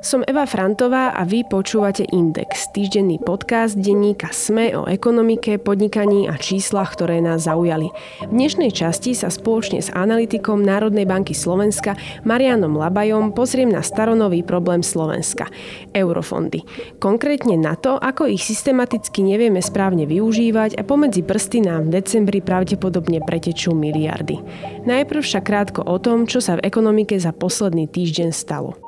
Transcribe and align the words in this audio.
Som 0.00 0.24
Eva 0.24 0.48
Frantová 0.48 1.12
a 1.12 1.28
vy 1.28 1.44
počúvate 1.44 2.08
Index, 2.08 2.72
týždenný 2.72 3.20
podcast 3.20 3.76
denníka 3.76 4.32
SME 4.32 4.72
o 4.72 4.88
ekonomike, 4.88 5.60
podnikaní 5.60 6.24
a 6.24 6.40
číslach, 6.40 6.96
ktoré 6.96 7.20
nás 7.20 7.44
zaujali. 7.44 7.92
V 8.24 8.32
dnešnej 8.32 8.72
časti 8.72 9.12
sa 9.12 9.28
spoločne 9.28 9.84
s 9.84 9.92
analytikom 9.92 10.64
Národnej 10.64 11.04
banky 11.04 11.36
Slovenska 11.36 12.00
Marianom 12.24 12.80
Labajom 12.80 13.36
pozriem 13.36 13.68
na 13.68 13.84
staronový 13.84 14.40
problém 14.40 14.80
Slovenska– 14.80 15.52
eurofondy. 15.92 16.64
Konkrétne 16.96 17.60
na 17.60 17.76
to, 17.76 18.00
ako 18.00 18.24
ich 18.24 18.40
systematicky 18.40 19.20
nevieme 19.20 19.60
správne 19.60 20.08
využívať 20.08 20.80
a 20.80 20.82
pomedzi 20.82 21.20
prsty 21.20 21.60
nám 21.60 21.92
v 21.92 22.00
decembri 22.00 22.40
pravdepodobne 22.40 23.20
pretečú 23.20 23.76
miliardy. 23.76 24.40
Najprv 24.88 25.20
však 25.20 25.44
krátko 25.44 25.84
o 25.84 26.00
tom, 26.00 26.24
čo 26.24 26.40
sa 26.40 26.56
v 26.56 26.64
ekonomike 26.64 27.20
za 27.20 27.36
posledný 27.36 27.84
týždeň 27.84 28.32
stalo. 28.32 28.80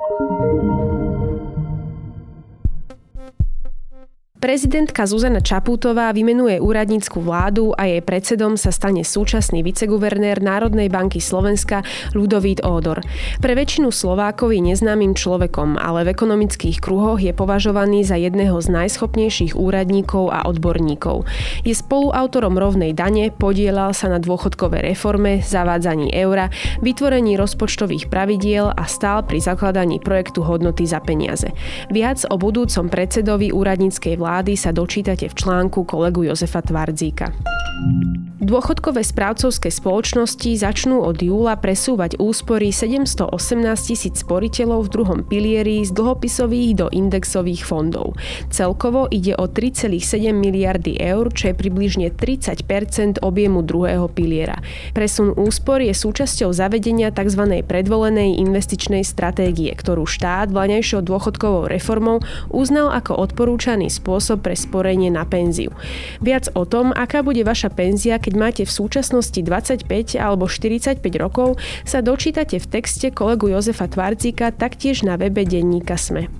Prezidentka 4.42 5.06
Zuzana 5.06 5.38
Čapútová 5.38 6.10
vymenuje 6.10 6.58
úradnícku 6.58 7.22
vládu 7.22 7.70
a 7.78 7.86
jej 7.86 8.02
predsedom 8.02 8.58
sa 8.58 8.74
stane 8.74 9.06
súčasný 9.06 9.62
viceguvernér 9.62 10.42
Národnej 10.42 10.90
banky 10.90 11.22
Slovenska 11.22 11.86
Ludovít 12.10 12.58
Ódor. 12.66 13.06
Pre 13.38 13.54
väčšinu 13.54 13.94
Slovákov 13.94 14.50
je 14.50 14.74
neznámym 14.74 15.14
človekom, 15.14 15.78
ale 15.78 16.02
v 16.02 16.18
ekonomických 16.18 16.82
kruhoch 16.82 17.22
je 17.22 17.30
považovaný 17.30 18.02
za 18.02 18.18
jedného 18.18 18.58
z 18.58 18.82
najschopnejších 18.82 19.54
úradníkov 19.54 20.34
a 20.34 20.42
odborníkov. 20.50 21.22
Je 21.62 21.78
spoluautorom 21.78 22.58
rovnej 22.58 22.98
dane, 22.98 23.30
podielal 23.30 23.94
sa 23.94 24.10
na 24.10 24.18
dôchodkovej 24.18 24.90
reforme, 24.90 25.38
zavádzaní 25.38 26.18
eura, 26.18 26.50
vytvorení 26.82 27.38
rozpočtových 27.38 28.10
pravidiel 28.10 28.74
a 28.74 28.90
stál 28.90 29.22
pri 29.22 29.38
zakladaní 29.38 30.02
projektu 30.02 30.42
hodnoty 30.42 30.82
za 30.82 30.98
peniaze. 30.98 31.54
Viac 31.94 32.26
o 32.26 32.34
budúcom 32.34 32.90
predsedovi 32.90 33.54
úradníckej 33.54 34.18
vlády 34.18 34.30
vlády 34.32 34.56
sa 34.56 34.72
dočítate 34.72 35.28
v 35.28 35.34
článku 35.36 35.84
kolegu 35.84 36.24
Jozefa 36.24 36.64
Tvardzíka. 36.64 37.28
Dôchodkové 38.42 39.06
správcovské 39.06 39.70
spoločnosti 39.70 40.58
začnú 40.58 40.98
od 41.06 41.22
júla 41.22 41.54
presúvať 41.62 42.18
úspory 42.18 42.74
718 42.74 43.30
tisíc 43.86 44.26
sporiteľov 44.26 44.90
v 44.90 44.92
druhom 44.98 45.20
pilieri 45.22 45.86
z 45.86 45.94
dlhopisových 45.94 46.70
do 46.74 46.86
indexových 46.90 47.62
fondov. 47.62 48.18
Celkovo 48.50 49.06
ide 49.14 49.38
o 49.38 49.46
3,7 49.46 50.34
miliardy 50.34 50.98
eur, 50.98 51.30
čo 51.30 51.54
je 51.54 51.54
približne 51.54 52.10
30% 52.10 53.22
objemu 53.22 53.62
druhého 53.62 54.10
piliera. 54.10 54.58
Presun 54.90 55.38
úspor 55.38 55.78
je 55.78 55.94
súčasťou 55.94 56.50
zavedenia 56.50 57.14
tzv. 57.14 57.62
predvolenej 57.62 58.42
investičnej 58.42 59.06
stratégie, 59.06 59.70
ktorú 59.70 60.02
štát 60.02 60.50
vlaňajšou 60.50 61.06
dôchodkovou 61.06 61.70
reformou 61.70 62.18
uznal 62.50 62.90
ako 62.90 63.22
odporúčaný 63.22 63.86
spôsob 63.86 64.42
pre 64.42 64.58
sporenie 64.58 65.14
na 65.14 65.22
penziu. 65.22 65.70
Viac 66.18 66.50
o 66.58 66.66
tom, 66.66 66.90
aká 66.90 67.22
bude 67.22 67.46
vaša 67.46 67.70
penzia, 67.70 68.18
keď 68.18 68.31
keď 68.32 68.40
máte 68.40 68.62
v 68.64 68.72
súčasnosti 68.72 69.36
25 69.44 70.16
alebo 70.16 70.48
45 70.48 71.04
rokov, 71.20 71.60
sa 71.84 72.00
dočítate 72.00 72.56
v 72.56 72.64
texte 72.64 73.12
kolegu 73.12 73.52
Jozefa 73.52 73.92
Tvarcíka 73.92 74.56
taktiež 74.56 75.04
na 75.04 75.20
webe 75.20 75.44
denníka 75.44 76.00
SME. 76.00 76.32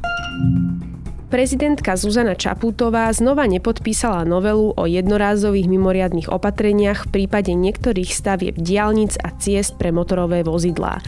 Prezidentka 1.33 1.97
Zuzana 1.97 2.37
Čaputová 2.37 3.09
znova 3.09 3.49
nepodpísala 3.49 4.29
novelu 4.29 4.77
o 4.77 4.85
jednorázových 4.85 5.65
mimoriadných 5.65 6.29
opatreniach 6.29 7.09
v 7.09 7.25
prípade 7.25 7.57
niektorých 7.57 8.13
stavieb 8.13 8.61
diálnic 8.61 9.17
a 9.17 9.33
ciest 9.41 9.81
pre 9.81 9.97
motorové 9.97 10.45
vozidlá. 10.45 11.01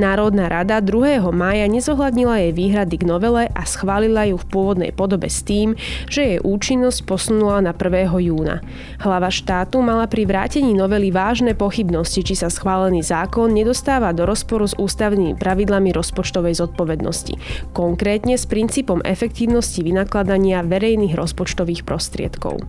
Národná 0.00 0.48
rada 0.48 0.80
2. 0.80 1.28
mája 1.28 1.68
nezohľadnila 1.68 2.48
jej 2.48 2.52
výhrady 2.56 2.96
k 3.00 3.04
novele 3.04 3.52
a 3.52 3.62
schválila 3.68 4.24
ju 4.24 4.40
v 4.40 4.48
pôvodnej 4.48 4.92
podobe 4.96 5.28
s 5.28 5.44
tým, 5.44 5.76
že 6.08 6.24
jej 6.24 6.40
účinnosť 6.40 7.04
posunula 7.04 7.60
na 7.60 7.76
1. 7.76 8.16
júna. 8.16 8.64
Hlava 9.04 9.28
štátu 9.28 9.84
mala 9.84 10.08
pri 10.08 10.24
vrátení 10.24 10.72
novely 10.72 11.12
vážne 11.12 11.52
pochybnosti, 11.52 12.24
či 12.24 12.32
sa 12.32 12.48
schválený 12.48 13.04
zákon 13.04 13.52
nedostáva 13.52 14.16
do 14.16 14.24
rozporu 14.24 14.64
s 14.64 14.72
ústavnými 14.72 15.36
pravidlami 15.36 15.92
rozpočtovej 15.92 16.64
zodpovednosti. 16.64 17.36
Konkrétne 17.76 18.40
s 18.40 18.48
princípom 18.48 19.04
efektívnosti 19.04 19.65
možnosti 19.66 19.82
vynakladania 19.82 20.62
verejných 20.62 21.18
rozpočtových 21.18 21.82
prostriedkov. 21.82 22.62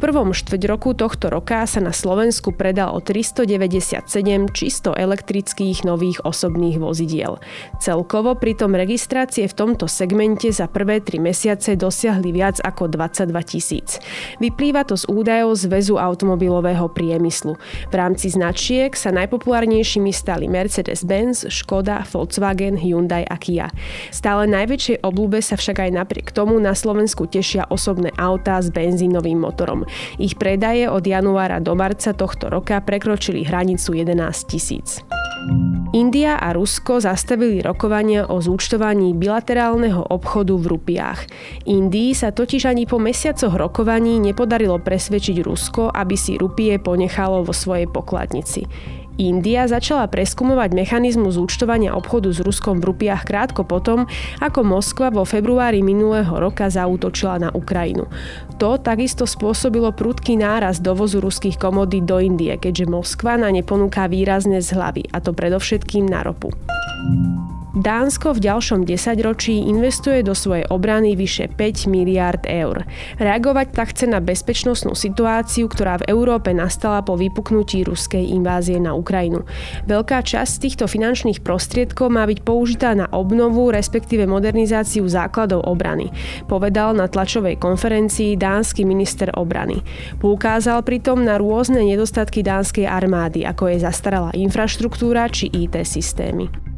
Prvom 0.00 0.32
štvrť 0.32 0.64
roku 0.64 0.96
tohto 0.96 1.28
roka 1.28 1.60
sa 1.68 1.76
na 1.76 1.92
Slovensku 1.92 2.56
predal 2.56 2.96
o 2.96 3.04
397 3.04 4.00
čisto 4.48 4.96
elektrických 4.96 5.84
nových 5.84 6.24
osobných 6.24 6.80
vozidiel. 6.80 7.36
Celkovo 7.84 8.32
pritom 8.32 8.72
registrácie 8.72 9.44
v 9.44 9.52
tomto 9.52 9.84
segmente 9.92 10.48
za 10.56 10.72
prvé 10.72 11.04
tri 11.04 11.20
mesiace 11.20 11.76
dosiahli 11.76 12.32
viac 12.32 12.64
ako 12.64 12.88
22 12.88 13.28
tisíc. 13.44 14.00
Vyplýva 14.40 14.88
to 14.88 14.96
z 14.96 15.04
údajov 15.04 15.60
z 15.60 15.68
väzu 15.68 16.00
automobilového 16.00 16.88
priemyslu. 16.88 17.60
V 17.92 17.94
rámci 17.94 18.32
značiek 18.32 18.96
sa 18.96 19.12
najpopulárnejšími 19.12 20.16
stali 20.16 20.48
Mercedes-Benz, 20.48 21.52
Škoda, 21.52 22.08
Volkswagen, 22.08 22.80
Hyundai 22.80 23.28
a 23.28 23.36
Kia. 23.36 23.68
Stále 24.08 24.48
najväčšej 24.48 25.04
obľúbe 25.04 25.44
sa 25.44 25.60
však 25.60 25.84
aj 25.84 25.90
napriek 25.92 26.32
tomu 26.32 26.56
na 26.56 26.72
Slovensku 26.72 27.28
tešia 27.28 27.68
osobné 27.68 28.08
autá 28.16 28.64
s 28.64 28.72
benzínovým 28.72 29.44
motorom. 29.44 29.89
Ich 30.18 30.36
predaje 30.36 30.90
od 30.90 31.06
januára 31.06 31.60
do 31.60 31.74
marca 31.74 32.12
tohto 32.12 32.50
roka 32.50 32.80
prekročili 32.80 33.44
hranicu 33.44 33.92
11 33.94 34.50
tisíc. 34.50 35.04
India 35.90 36.38
a 36.38 36.52
Rusko 36.54 37.02
zastavili 37.02 37.64
rokovania 37.64 38.28
o 38.28 38.38
zúčtovaní 38.38 39.10
bilaterálneho 39.16 40.06
obchodu 40.12 40.54
v 40.54 40.78
rupiách. 40.78 41.26
Indii 41.66 42.14
sa 42.14 42.30
totiž 42.30 42.70
ani 42.70 42.86
po 42.86 43.02
mesiacoch 43.02 43.58
rokovaní 43.58 44.22
nepodarilo 44.22 44.78
presvedčiť 44.78 45.42
Rusko, 45.42 45.90
aby 45.90 46.14
si 46.14 46.38
rupie 46.38 46.78
ponechalo 46.78 47.42
vo 47.42 47.50
svojej 47.50 47.90
pokladnici. 47.90 48.68
India 49.20 49.68
začala 49.68 50.08
preskúmovať 50.08 50.72
mechanizmus 50.72 51.36
zúčtovania 51.36 51.92
obchodu 51.92 52.32
s 52.32 52.40
Ruskom 52.40 52.80
v 52.80 52.88
rupiach 52.88 53.28
krátko 53.28 53.68
potom, 53.68 54.08
ako 54.40 54.64
Moskva 54.64 55.12
vo 55.12 55.28
februári 55.28 55.84
minulého 55.84 56.32
roka 56.32 56.72
zautočila 56.72 57.36
na 57.36 57.48
Ukrajinu. 57.52 58.08
To 58.56 58.80
takisto 58.80 59.28
spôsobilo 59.28 59.92
prudký 59.92 60.40
náraz 60.40 60.80
dovozu 60.80 61.20
ruských 61.20 61.60
komodít 61.60 62.08
do 62.08 62.16
Indie, 62.16 62.56
keďže 62.56 62.88
Moskva 62.88 63.36
na 63.36 63.52
ne 63.52 63.60
ponúka 63.60 64.08
výrazne 64.08 64.64
z 64.64 64.72
hlavy, 64.72 65.02
a 65.12 65.20
to 65.20 65.36
predovšetkým 65.36 66.08
na 66.08 66.24
ropu. 66.24 66.48
Dánsko 67.70 68.34
v 68.34 68.50
ďalšom 68.50 68.82
desaťročí 68.82 69.62
investuje 69.70 70.26
do 70.26 70.34
svojej 70.34 70.66
obrany 70.74 71.14
vyše 71.14 71.46
5 71.46 71.86
miliárd 71.86 72.42
eur. 72.50 72.82
Reagovať 73.22 73.66
tak 73.70 73.94
chce 73.94 74.10
na 74.10 74.18
bezpečnostnú 74.18 74.98
situáciu, 74.98 75.70
ktorá 75.70 76.02
v 76.02 76.10
Európe 76.10 76.50
nastala 76.50 76.98
po 77.06 77.14
vypuknutí 77.14 77.86
ruskej 77.86 78.26
invázie 78.34 78.82
na 78.82 78.98
Ukrajinu. 78.98 79.46
Veľká 79.86 80.18
časť 80.18 80.66
týchto 80.66 80.90
finančných 80.90 81.46
prostriedkov 81.46 82.10
má 82.10 82.26
byť 82.26 82.42
použitá 82.42 82.90
na 82.98 83.06
obnovu, 83.14 83.70
respektíve 83.70 84.26
modernizáciu 84.26 85.06
základov 85.06 85.62
obrany, 85.62 86.10
povedal 86.50 86.90
na 86.90 87.06
tlačovej 87.06 87.54
konferencii 87.62 88.34
dánsky 88.34 88.82
minister 88.82 89.30
obrany. 89.38 89.78
Poukázal 90.18 90.82
pritom 90.82 91.22
na 91.22 91.38
rôzne 91.38 91.86
nedostatky 91.86 92.42
dánskej 92.42 92.90
armády, 92.90 93.46
ako 93.46 93.70
je 93.70 93.86
zastaralá 93.86 94.34
infraštruktúra 94.34 95.30
či 95.30 95.46
IT 95.54 95.78
systémy. 95.86 96.69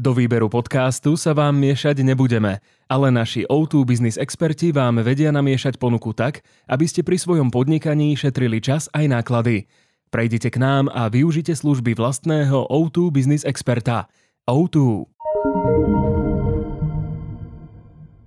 Do 0.00 0.16
výberu 0.16 0.48
podcastu 0.48 1.12
sa 1.12 1.36
vám 1.36 1.60
miešať 1.60 2.00
nebudeme, 2.00 2.64
ale 2.88 3.12
naši 3.12 3.44
O2 3.44 3.84
Business 3.84 4.16
experti 4.16 4.72
vám 4.72 5.04
vedia 5.04 5.28
namiešať 5.28 5.76
ponuku 5.76 6.16
tak, 6.16 6.40
aby 6.72 6.88
ste 6.88 7.04
pri 7.04 7.20
svojom 7.20 7.52
podnikaní 7.52 8.16
šetrili 8.16 8.64
čas 8.64 8.88
aj 8.96 9.06
náklady. 9.06 9.68
Prejdite 10.08 10.48
k 10.48 10.56
nám 10.56 10.88
a 10.88 11.12
využite 11.12 11.52
služby 11.52 11.92
vlastného 12.00 12.72
O2 12.72 13.12
Business 13.12 13.44
experta. 13.44 14.08
O2. 14.48 15.04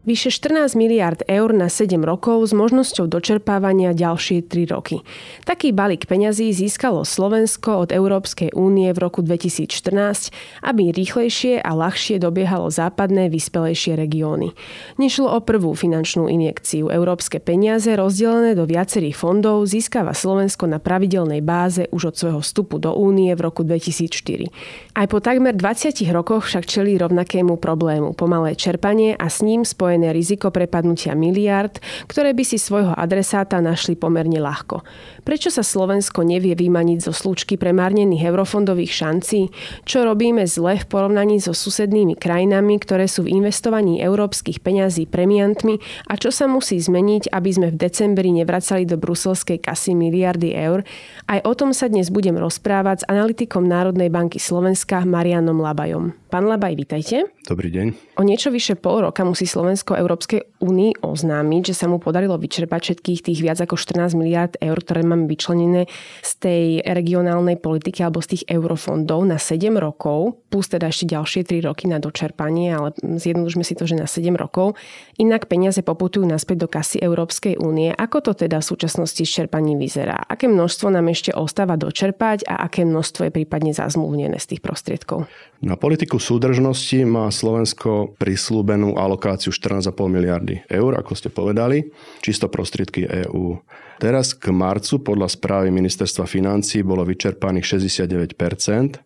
Vyše 0.04 0.36
14 0.36 0.76
miliard 0.76 1.24
eur 1.32 1.56
na 1.56 1.72
7 1.72 1.96
rokov 2.04 2.44
s 2.44 2.52
možnosťou 2.52 3.08
dočerpávania 3.08 3.96
ďalšie 3.96 4.44
3 4.44 4.76
roky. 4.76 5.00
Taký 5.48 5.72
balík 5.72 6.12
peňazí 6.12 6.52
získalo 6.52 7.08
Slovensko 7.08 7.88
od 7.88 7.96
Európskej 7.96 8.52
únie 8.52 8.92
v 8.92 9.00
roku 9.00 9.24
2014, 9.24 10.36
aby 10.60 10.92
rýchlejšie 10.92 11.64
a 11.64 11.72
ľahšie 11.72 12.20
dobiehalo 12.20 12.68
západné 12.68 13.32
vyspelejšie 13.32 13.96
regióny. 13.96 14.52
Nešlo 15.00 15.32
o 15.32 15.40
prvú 15.40 15.72
finančnú 15.72 16.28
injekciu. 16.28 16.92
Európske 16.92 17.40
peniaze 17.40 17.96
rozdelené 17.96 18.60
do 18.60 18.68
viacerých 18.68 19.16
fondov 19.16 19.64
získava 19.72 20.12
Slovensko 20.12 20.68
na 20.68 20.84
pravidelnej 20.84 21.40
báze 21.40 21.88
už 21.96 22.12
od 22.12 22.16
svojho 22.20 22.40
vstupu 22.44 22.76
do 22.76 22.92
únie 22.92 23.32
v 23.32 23.40
roku 23.40 23.64
2004. 23.64 24.52
Aj 25.00 25.08
po 25.08 25.24
takmer 25.24 25.56
20 25.56 25.96
rokoch 26.12 26.52
však 26.52 26.68
čelí 26.68 27.00
rovnakému 27.00 27.56
problému, 27.56 28.12
pomalé 28.20 28.60
čerpanie 28.60 29.16
a 29.16 29.32
s 29.32 29.40
ním 29.40 29.64
spojené 29.64 29.93
spojené 29.94 30.10
riziko 30.10 30.50
prepadnutia 30.50 31.14
miliard, 31.14 31.78
ktoré 32.10 32.34
by 32.34 32.42
si 32.42 32.58
svojho 32.58 32.98
adresáta 32.98 33.62
našli 33.62 33.94
pomerne 33.94 34.42
ľahko. 34.42 34.82
Prečo 35.22 35.54
sa 35.54 35.62
Slovensko 35.62 36.26
nevie 36.26 36.58
vymaniť 36.58 37.06
zo 37.06 37.14
slučky 37.14 37.62
premárnených 37.62 38.26
eurofondových 38.26 38.90
šancí? 38.90 39.54
Čo 39.86 40.10
robíme 40.10 40.50
zle 40.50 40.82
v 40.82 40.90
porovnaní 40.90 41.38
so 41.38 41.54
susednými 41.54 42.18
krajinami, 42.18 42.82
ktoré 42.82 43.06
sú 43.06 43.30
v 43.30 43.38
investovaní 43.38 44.02
európskych 44.02 44.66
peňazí 44.66 45.06
premiantmi 45.06 45.78
a 46.10 46.18
čo 46.18 46.34
sa 46.34 46.50
musí 46.50 46.82
zmeniť, 46.82 47.30
aby 47.30 47.50
sme 47.54 47.68
v 47.70 47.78
decembri 47.78 48.34
nevracali 48.34 48.90
do 48.90 48.98
bruselskej 48.98 49.62
kasy 49.62 49.94
miliardy 49.94 50.58
eur? 50.58 50.82
Aj 51.30 51.38
o 51.46 51.54
tom 51.54 51.70
sa 51.70 51.86
dnes 51.86 52.10
budem 52.10 52.34
rozprávať 52.34 53.06
s 53.06 53.08
analytikom 53.14 53.62
Národnej 53.62 54.10
banky 54.10 54.42
Slovenska 54.42 55.06
Marianom 55.06 55.62
Labajom. 55.62 56.18
Pán 56.34 56.50
Labaj, 56.50 56.74
vítajte. 56.74 57.30
Dobrý 57.44 57.70
deň. 57.70 58.18
O 58.18 58.24
niečo 58.24 58.48
vyše 58.48 58.80
pol 58.80 59.04
roka 59.04 59.28
musí 59.28 59.44
Slovensko 59.44 59.83
Európskej 59.92 60.64
únii 60.64 61.04
oznámiť, 61.04 61.76
že 61.76 61.76
sa 61.76 61.92
mu 61.92 62.00
podarilo 62.00 62.40
vyčerpať 62.40 62.80
všetkých 62.80 63.20
tých 63.28 63.40
viac 63.44 63.60
ako 63.60 63.76
14 63.76 64.16
miliard 64.16 64.56
eur, 64.64 64.80
ktoré 64.80 65.04
máme 65.04 65.28
vyčlenené 65.28 65.92
z 66.24 66.32
tej 66.40 66.64
regionálnej 66.88 67.60
politiky 67.60 68.00
alebo 68.00 68.24
z 68.24 68.40
tých 68.40 68.44
eurofondov 68.48 69.28
na 69.28 69.36
7 69.36 69.76
rokov, 69.76 70.40
plus 70.48 70.72
teda 70.72 70.88
ešte 70.88 71.12
ďalšie 71.12 71.44
3 71.44 71.68
roky 71.68 71.92
na 71.92 72.00
dočerpanie, 72.00 72.72
ale 72.72 72.96
zjednodužme 72.96 73.68
si 73.68 73.76
to, 73.76 73.84
že 73.84 74.00
na 74.00 74.08
7 74.08 74.32
rokov. 74.40 74.80
Inak 75.20 75.52
peniaze 75.52 75.84
poputujú 75.84 76.24
naspäť 76.24 76.64
do 76.64 76.68
kasy 76.72 77.04
Európskej 77.04 77.60
únie. 77.60 77.92
Ako 77.92 78.24
to 78.24 78.32
teda 78.32 78.64
v 78.64 78.70
súčasnosti 78.72 79.20
s 79.20 79.28
čerpaním 79.28 79.84
vyzerá? 79.84 80.24
Aké 80.24 80.48
množstvo 80.48 80.88
nám 80.88 81.12
ešte 81.12 81.36
ostáva 81.36 81.76
dočerpať 81.76 82.48
a 82.48 82.64
aké 82.64 82.88
množstvo 82.88 83.28
je 83.28 83.32
prípadne 83.36 83.76
zazmluvnené 83.76 84.40
z 84.40 84.56
tých 84.56 84.62
prostriedkov? 84.64 85.28
Na 85.64 85.80
politiku 85.80 86.20
súdržnosti 86.20 87.08
má 87.08 87.32
Slovensko 87.32 88.14
prislúbenú 88.20 89.00
alokáciu 89.00 89.56
14,5 89.82 90.10
miliardy 90.12 90.62
eur, 90.70 90.94
ako 90.94 91.18
ste 91.18 91.34
povedali, 91.34 91.90
čisto 92.22 92.46
prostriedky 92.52 93.08
EÚ. 93.08 93.58
Teraz 93.98 94.38
k 94.38 94.52
marcu 94.54 95.02
podľa 95.02 95.32
správy 95.32 95.72
ministerstva 95.74 96.30
financí 96.30 96.86
bolo 96.86 97.08
vyčerpaných 97.08 97.80
69% 97.80 99.00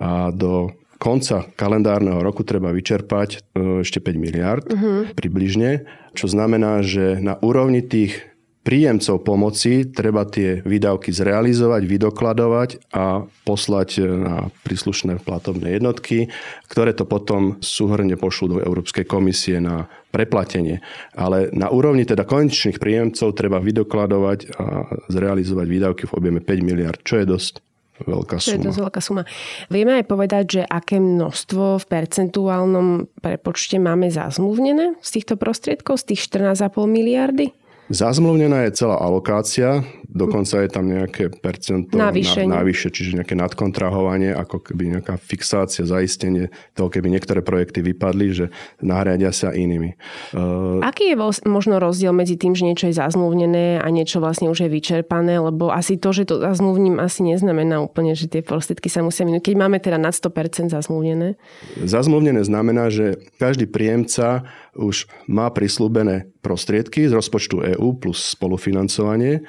a 0.00 0.30
do 0.32 0.72
konca 0.96 1.44
kalendárneho 1.58 2.22
roku 2.22 2.46
treba 2.46 2.72
vyčerpať 2.72 3.28
e, 3.34 3.38
ešte 3.84 4.00
5 4.00 4.14
miliard 4.16 4.64
uh-huh. 4.64 5.12
približne, 5.12 5.84
čo 6.14 6.30
znamená, 6.30 6.80
že 6.80 7.18
na 7.20 7.36
úrovni 7.42 7.82
tých 7.84 8.34
príjemcov 8.64 9.20
pomoci 9.22 9.84
treba 9.92 10.24
tie 10.24 10.64
výdavky 10.64 11.12
zrealizovať, 11.12 11.84
vydokladovať 11.84 12.70
a 12.96 13.28
poslať 13.44 13.88
na 14.00 14.48
príslušné 14.64 15.20
platobné 15.20 15.76
jednotky, 15.76 16.32
ktoré 16.72 16.96
to 16.96 17.04
potom 17.04 17.60
súhrne 17.60 18.16
pošlú 18.16 18.56
do 18.56 18.58
Európskej 18.64 19.04
komisie 19.04 19.60
na 19.60 19.92
preplatenie. 20.14 20.78
Ale 21.18 21.50
na 21.50 21.74
úrovni 21.74 22.06
teda 22.06 22.22
konečných 22.22 22.78
príjemcov 22.78 23.34
treba 23.34 23.58
vydokladovať 23.58 24.38
a 24.54 24.66
zrealizovať 25.10 25.66
výdavky 25.66 26.02
v 26.06 26.14
objeme 26.14 26.38
5 26.38 26.62
miliard, 26.62 27.02
čo 27.02 27.18
je 27.18 27.26
dosť 27.26 27.58
veľká 28.06 28.38
suma. 28.38 28.50
To 28.50 28.54
je 28.54 28.66
dosť 28.70 28.80
veľká 28.86 29.00
suma. 29.02 29.22
Vieme 29.70 29.98
aj 29.98 30.04
povedať, 30.06 30.44
že 30.46 30.62
aké 30.62 31.02
množstvo 31.02 31.82
v 31.82 31.84
percentuálnom 31.90 33.10
prepočte 33.18 33.82
máme 33.82 34.10
zazmluvnené 34.10 34.98
z 35.02 35.08
týchto 35.18 35.34
prostriedkov, 35.34 36.02
z 36.02 36.14
tých 36.14 36.30
14,5 36.30 36.86
miliardy? 36.86 37.50
Zazmluvnená 37.92 38.64
je 38.64 38.80
celá 38.80 38.96
alokácia, 38.96 39.84
dokonca 40.08 40.62
je 40.64 40.70
tam 40.72 40.88
nejaké 40.88 41.28
percento 41.28 42.00
navyše, 42.00 42.88
čiže 42.88 43.20
nejaké 43.20 43.36
nadkontrahovanie, 43.36 44.32
ako 44.32 44.62
keby 44.64 44.96
nejaká 44.96 45.20
fixácia, 45.20 45.84
zaistenie 45.84 46.48
toho, 46.72 46.88
keby 46.88 47.12
niektoré 47.12 47.44
projekty 47.44 47.84
vypadli, 47.84 48.26
že 48.32 48.46
nahradia 48.80 49.34
sa 49.36 49.52
inými. 49.52 50.00
Uh... 50.32 50.80
Aký 50.80 51.12
je 51.12 51.16
možno 51.44 51.76
rozdiel 51.76 52.16
medzi 52.16 52.40
tým, 52.40 52.56
že 52.56 52.64
niečo 52.64 52.88
je 52.88 52.96
zazmluvnené 52.96 53.84
a 53.84 53.86
niečo 53.92 54.16
vlastne 54.16 54.48
už 54.48 54.64
je 54.64 54.72
vyčerpané, 54.72 55.36
lebo 55.36 55.68
asi 55.68 56.00
to, 56.00 56.14
že 56.16 56.24
to 56.24 56.40
zazmluvním, 56.40 56.96
asi 57.04 57.20
neznamená 57.20 57.84
úplne, 57.84 58.16
že 58.16 58.32
tie 58.32 58.40
prostriedky 58.40 58.88
sa 58.88 59.04
musia 59.04 59.28
minúť. 59.28 59.52
Keď 59.52 59.54
máme 59.60 59.76
teda 59.76 60.00
nad 60.00 60.16
100% 60.16 60.72
zazmluvnené? 60.72 61.36
Zazmluvnené 61.84 62.48
znamená, 62.48 62.88
že 62.88 63.20
každý 63.36 63.68
príjemca 63.68 64.48
už 64.74 65.08
má 65.30 65.48
prislúbené 65.50 66.28
prostriedky 66.42 67.06
z 67.08 67.16
rozpočtu 67.16 67.74
EÚ 67.74 67.96
plus 67.96 68.34
spolufinancovanie, 68.34 69.46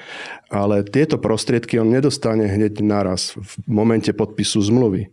ale 0.48 0.86
tieto 0.88 1.20
prostriedky 1.20 1.82
on 1.82 1.92
nedostane 1.92 2.48
hneď 2.48 2.80
naraz 2.86 3.36
v 3.36 3.52
momente 3.68 4.14
podpisu 4.14 4.64
zmluvy. 4.64 5.10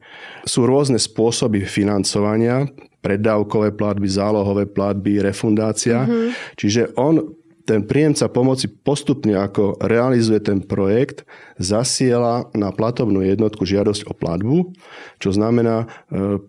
Sú 0.46 0.68
rôzne 0.68 1.00
spôsoby 1.00 1.64
financovania, 1.66 2.68
preddávkové 3.02 3.74
platby, 3.74 4.06
zálohové 4.06 4.70
platby, 4.70 5.18
refundácia. 5.24 6.06
Mm-hmm. 6.06 6.28
Čiže 6.54 6.82
on 6.94 7.34
ten 7.62 7.86
príjemca 7.86 8.26
pomoci 8.26 8.66
postupne, 8.66 9.38
ako 9.38 9.78
realizuje 9.78 10.42
ten 10.42 10.58
projekt, 10.62 11.22
zasiela 11.62 12.50
na 12.58 12.74
platobnú 12.74 13.22
jednotku 13.22 13.62
žiadosť 13.62 14.10
o 14.10 14.12
platbu, 14.14 14.74
čo 15.22 15.30
znamená, 15.30 15.86
e, 16.10 16.42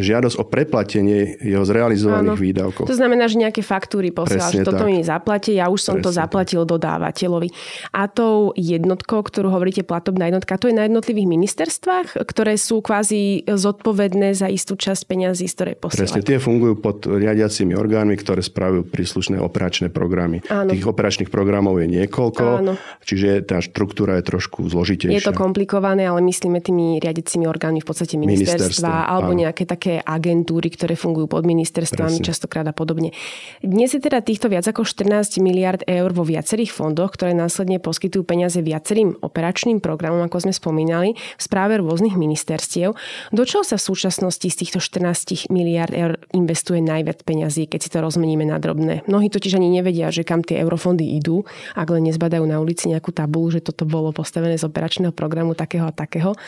žiadosť 0.00 0.36
o 0.40 0.44
preplatenie 0.44 1.38
jeho 1.40 1.64
zrealizovaných 1.64 2.36
Áno. 2.36 2.44
výdavkov. 2.44 2.84
To 2.88 2.96
znamená, 2.96 3.28
že 3.28 3.36
nejaké 3.40 3.60
faktúry 3.60 4.10
posiela, 4.10 4.48
že 4.50 4.64
toto 4.64 4.84
tak. 4.84 4.90
mi 4.90 5.00
zaplatie, 5.04 5.56
ja 5.56 5.68
už 5.68 5.80
som 5.80 5.96
Presne 6.00 6.06
to 6.06 6.10
zaplatil 6.12 6.62
tak. 6.64 6.70
dodávateľovi. 6.76 7.48
A 7.94 8.08
tou 8.10 8.52
jednotkou, 8.56 9.20
ktorú 9.24 9.52
hovoríte 9.52 9.84
platobná 9.84 10.28
jednotka, 10.28 10.56
to 10.56 10.68
je 10.68 10.74
na 10.76 10.88
jednotlivých 10.88 11.28
ministerstvách, 11.28 12.06
ktoré 12.24 12.56
sú 12.56 12.80
kvázi 12.84 13.44
zodpovedné 13.48 14.32
za 14.36 14.48
istú 14.48 14.76
časť 14.76 15.02
peňazí, 15.06 15.46
z 15.48 15.54
ktorej 15.56 15.76
posielajú. 15.80 16.00
Presne, 16.00 16.22
tie 16.24 16.38
fungujú 16.40 16.74
pod 16.78 17.04
riadiacimi 17.04 17.76
orgánmi, 17.76 18.16
ktoré 18.16 18.40
spravujú 18.44 18.88
príslušné 18.88 19.36
operačné 19.40 19.90
programy. 19.90 20.40
Áno. 20.48 20.72
Tých 20.72 20.86
operačných 20.86 21.30
programov 21.32 21.82
je 21.82 21.86
niekoľko, 21.90 22.44
Áno. 22.62 22.74
čiže 23.04 23.42
tá 23.44 23.58
štruktúra 23.58 24.20
je 24.20 24.24
trošku 24.30 24.70
zložitejšia. 24.70 25.18
Je 25.18 25.26
to 25.26 25.34
komplikované, 25.34 26.06
ale 26.06 26.22
myslíme 26.22 26.62
tými 26.62 27.02
riadiacimi 27.02 27.44
orgánmi 27.50 27.82
v 27.82 27.88
podstate 27.88 28.14
ministerstva 28.14 29.10
alebo 29.10 29.32
áno. 29.34 29.40
nejaké 29.42 29.66
také 29.66 29.89
také 29.90 30.06
agentúry, 30.06 30.70
ktoré 30.70 30.94
fungujú 30.94 31.26
pod 31.26 31.42
ministerstvami 31.42 32.22
Presne. 32.22 32.28
častokrát 32.30 32.66
a 32.70 32.74
podobne. 32.74 33.10
Dnes 33.58 33.90
je 33.90 33.98
teda 33.98 34.22
týchto 34.22 34.46
viac 34.46 34.62
ako 34.70 34.86
14 34.86 35.42
miliard 35.42 35.82
eur 35.82 36.14
vo 36.14 36.22
viacerých 36.22 36.70
fondoch, 36.70 37.18
ktoré 37.18 37.34
následne 37.34 37.82
poskytujú 37.82 38.22
peniaze 38.22 38.62
viacerým 38.62 39.18
operačným 39.18 39.82
programom, 39.82 40.22
ako 40.22 40.46
sme 40.46 40.54
spomínali, 40.54 41.18
v 41.18 41.42
správe 41.42 41.82
rôznych 41.82 42.14
ministerstiev. 42.14 42.94
Do 43.34 43.42
čoho 43.42 43.66
sa 43.66 43.74
v 43.74 43.82
súčasnosti 43.90 44.46
z 44.46 44.56
týchto 44.62 44.78
14 44.78 45.50
miliard 45.50 45.90
eur 45.90 46.22
investuje 46.30 46.78
najviac 46.78 47.26
peňazí, 47.26 47.66
keď 47.66 47.80
si 47.82 47.90
to 47.90 47.98
rozmeníme 47.98 48.46
na 48.46 48.62
drobné? 48.62 49.02
Mnohí 49.10 49.26
totiž 49.26 49.58
ani 49.58 49.74
nevedia, 49.74 50.14
že 50.14 50.22
kam 50.22 50.46
tie 50.46 50.62
eurofondy 50.62 51.18
idú, 51.18 51.42
ak 51.74 51.90
len 51.90 52.06
nezbadajú 52.06 52.46
na 52.46 52.62
ulici 52.62 52.86
nejakú 52.86 53.10
tabulu, 53.10 53.50
že 53.50 53.64
toto 53.64 53.82
bolo 53.88 54.14
postavené 54.14 54.54
z 54.54 54.66
operačného 54.70 55.10
programu 55.10 55.58
takého 55.58 55.90
a 55.90 55.94
takého. 55.94 56.38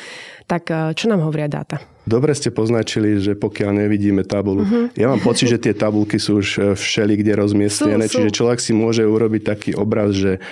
Tak 0.46 0.62
eh, 0.70 0.94
čo 0.94 1.10
nám 1.10 1.26
hovoria 1.26 1.50
dáta? 1.50 1.91
Dobre 2.02 2.34
ste 2.34 2.50
poznačili, 2.50 3.22
že 3.22 3.38
pokiaľ 3.38 3.86
nevidíme 3.86 4.26
tabulu. 4.26 4.66
Uh-huh. 4.66 4.90
Ja 4.98 5.06
mám 5.06 5.22
pocit, 5.22 5.46
že 5.46 5.62
tie 5.62 5.70
tabulky 5.70 6.18
sú 6.18 6.42
už 6.42 6.48
e, 6.58 6.58
všeli 6.74 7.14
kde 7.22 7.38
rozmiestnené, 7.38 8.10
sú, 8.10 8.10
sú. 8.10 8.14
čiže 8.18 8.36
človek 8.42 8.58
si 8.58 8.72
môže 8.74 9.06
urobiť 9.06 9.42
taký 9.46 9.70
obraz, 9.78 10.18
že 10.18 10.42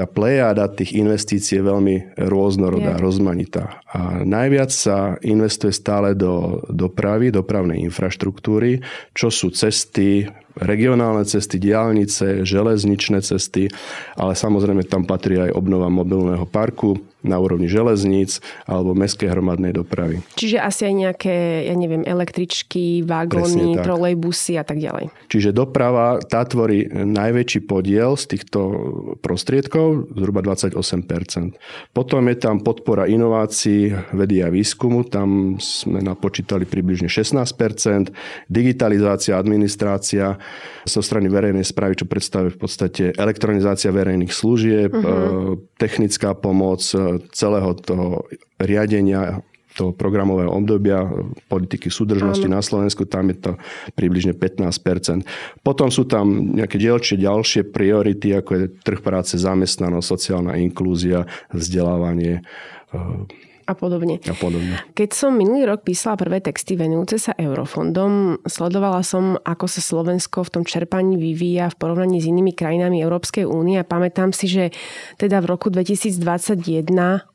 tá 0.00 0.08
plejáda 0.08 0.64
tých 0.72 0.96
investícií 0.96 1.60
je 1.60 1.68
veľmi 1.68 1.96
rôznorodá, 2.16 2.96
yeah. 2.96 3.02
rozmanitá. 3.04 3.84
A 3.84 4.24
najviac 4.24 4.72
sa 4.72 5.20
investuje 5.20 5.76
stále 5.76 6.16
do 6.16 6.64
dopravy, 6.72 7.28
dopravnej 7.28 7.84
infraštruktúry, 7.84 8.80
čo 9.12 9.28
sú 9.28 9.52
cesty, 9.52 10.24
regionálne 10.56 11.28
cesty, 11.28 11.60
diálnice, 11.60 12.48
železničné 12.48 13.20
cesty, 13.20 13.68
ale 14.16 14.32
samozrejme 14.32 14.88
tam 14.88 15.04
patrí 15.04 15.36
aj 15.36 15.52
obnova 15.52 15.92
mobilného 15.92 16.48
parku, 16.48 16.96
na 17.22 17.36
úrovni 17.40 17.68
železníc 17.68 18.40
alebo 18.64 18.96
mestskej 18.96 19.30
hromadnej 19.32 19.76
dopravy. 19.76 20.24
Čiže 20.36 20.58
asi 20.60 20.88
aj 20.88 20.94
nejaké, 20.94 21.36
ja 21.68 21.74
neviem, 21.76 22.04
električky, 22.04 23.04
vagóny, 23.04 23.76
trolejbusy 23.80 24.56
a 24.56 24.64
tak 24.64 24.80
ďalej. 24.80 25.12
Čiže 25.28 25.52
doprava, 25.52 26.20
tá 26.24 26.44
tvorí 26.44 26.88
najväčší 26.90 27.60
podiel 27.68 28.16
z 28.16 28.36
týchto 28.36 28.60
prostriedkov, 29.20 30.16
zhruba 30.16 30.40
28%. 30.42 31.56
Potom 31.92 32.22
je 32.28 32.36
tam 32.36 32.64
podpora 32.64 33.06
inovácií, 33.06 33.92
vedy 34.16 34.42
a 34.44 34.48
výskumu, 34.48 35.04
tam 35.06 35.56
sme 35.60 36.00
napočítali 36.00 36.64
približne 36.64 37.06
16%, 37.06 38.10
digitalizácia, 38.48 39.36
administrácia 39.36 40.40
zo 40.84 41.00
strany 41.04 41.28
verejnej 41.28 41.64
správy, 41.64 42.00
čo 42.00 42.06
predstavuje 42.08 42.56
v 42.56 42.60
podstate 42.60 43.04
elektronizácia 43.14 43.92
verejných 43.92 44.32
služieb, 44.32 44.90
uh-huh. 44.90 45.60
technická 45.76 46.32
pomoc, 46.34 46.80
celého 47.34 47.74
toho 47.74 48.28
riadenia 48.62 49.42
toho 49.74 49.94
programového 49.94 50.50
obdobia 50.50 51.06
politiky 51.46 51.88
súdržnosti 51.88 52.46
Áno. 52.50 52.58
na 52.58 52.62
Slovensku, 52.62 53.06
tam 53.06 53.30
je 53.30 53.38
to 53.38 53.52
približne 53.94 54.34
15% 54.34 55.22
Potom 55.62 55.88
sú 55.94 56.04
tam 56.10 56.58
nejaké 56.58 56.76
ďalšie, 56.76 57.16
ďalšie 57.22 57.62
priority, 57.70 58.34
ako 58.34 58.50
je 58.50 58.64
trh 58.82 59.00
práce, 59.00 59.38
zamestnanosť, 59.38 60.06
sociálna 60.06 60.58
inklúzia, 60.58 61.30
vzdelávanie, 61.54 62.42
a 63.70 63.74
podobne. 63.78 64.18
A 64.26 64.34
podobne. 64.34 64.82
Keď 64.98 65.10
som 65.14 65.38
minulý 65.38 65.70
rok 65.70 65.86
písala 65.86 66.18
prvé 66.18 66.42
texty 66.42 66.74
venujúce 66.74 67.22
sa 67.22 67.32
eurofondom, 67.38 68.42
sledovala 68.42 69.06
som, 69.06 69.38
ako 69.46 69.70
sa 69.70 69.78
Slovensko 69.78 70.42
v 70.42 70.50
tom 70.50 70.64
čerpaní 70.66 71.14
vyvíja 71.14 71.70
v 71.70 71.78
porovnaní 71.78 72.18
s 72.18 72.26
inými 72.26 72.50
krajinami 72.50 72.98
Európskej 72.98 73.46
únie 73.46 73.78
a 73.78 73.86
pamätám 73.86 74.34
si, 74.34 74.50
že 74.50 74.74
teda 75.22 75.38
v 75.38 75.54
roku 75.54 75.70
2021 75.70 76.18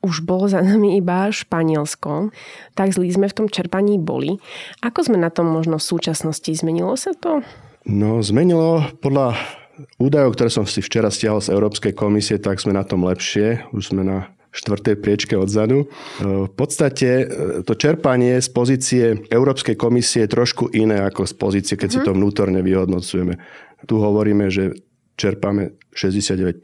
už 0.03 0.15
bolo 0.27 0.51
za 0.51 0.59
nami 0.59 0.99
iba 0.99 1.31
Španielsko, 1.31 2.35
tak 2.75 2.91
zlí 2.91 3.07
sme 3.15 3.31
v 3.31 3.37
tom 3.39 3.47
čerpaní 3.47 3.95
boli. 3.95 4.43
Ako 4.83 5.07
sme 5.07 5.15
na 5.15 5.31
tom 5.31 5.47
možno 5.47 5.79
v 5.79 5.87
súčasnosti? 5.87 6.51
Zmenilo 6.51 6.99
sa 6.99 7.15
to? 7.15 7.39
No, 7.85 8.19
zmenilo 8.19 8.83
podľa 8.99 9.37
údajov, 9.99 10.35
ktoré 10.35 10.49
som 10.49 10.65
si 10.65 10.79
včera 10.81 11.11
stiahol 11.11 11.43
z 11.43 11.51
Európskej 11.53 11.93
komisie, 11.93 12.39
tak 12.39 12.57
sme 12.57 12.73
na 12.75 12.81
tom 12.87 13.03
lepšie. 13.05 13.67
Už 13.75 13.93
sme 13.93 14.01
na 14.01 14.34
štvrtej 14.55 14.95
priečke 15.03 15.35
odzadu. 15.35 15.91
V 16.23 16.51
podstate 16.55 17.09
e, 17.21 17.25
to 17.67 17.75
čerpanie 17.75 18.39
z 18.39 18.49
pozície 18.55 19.03
Európskej 19.27 19.75
komisie 19.75 20.23
je 20.23 20.31
trošku 20.31 20.71
iné 20.71 21.03
ako 21.03 21.27
z 21.27 21.33
pozície, 21.35 21.75
keď 21.75 21.89
si 21.91 21.99
mhm. 21.99 22.05
to 22.07 22.11
vnútorne 22.15 22.59
vyhodnocujeme. 22.63 23.35
Tu 23.83 23.95
hovoríme, 23.99 24.47
že 24.47 24.71
čerpáme 25.19 25.79
69% 25.95 26.59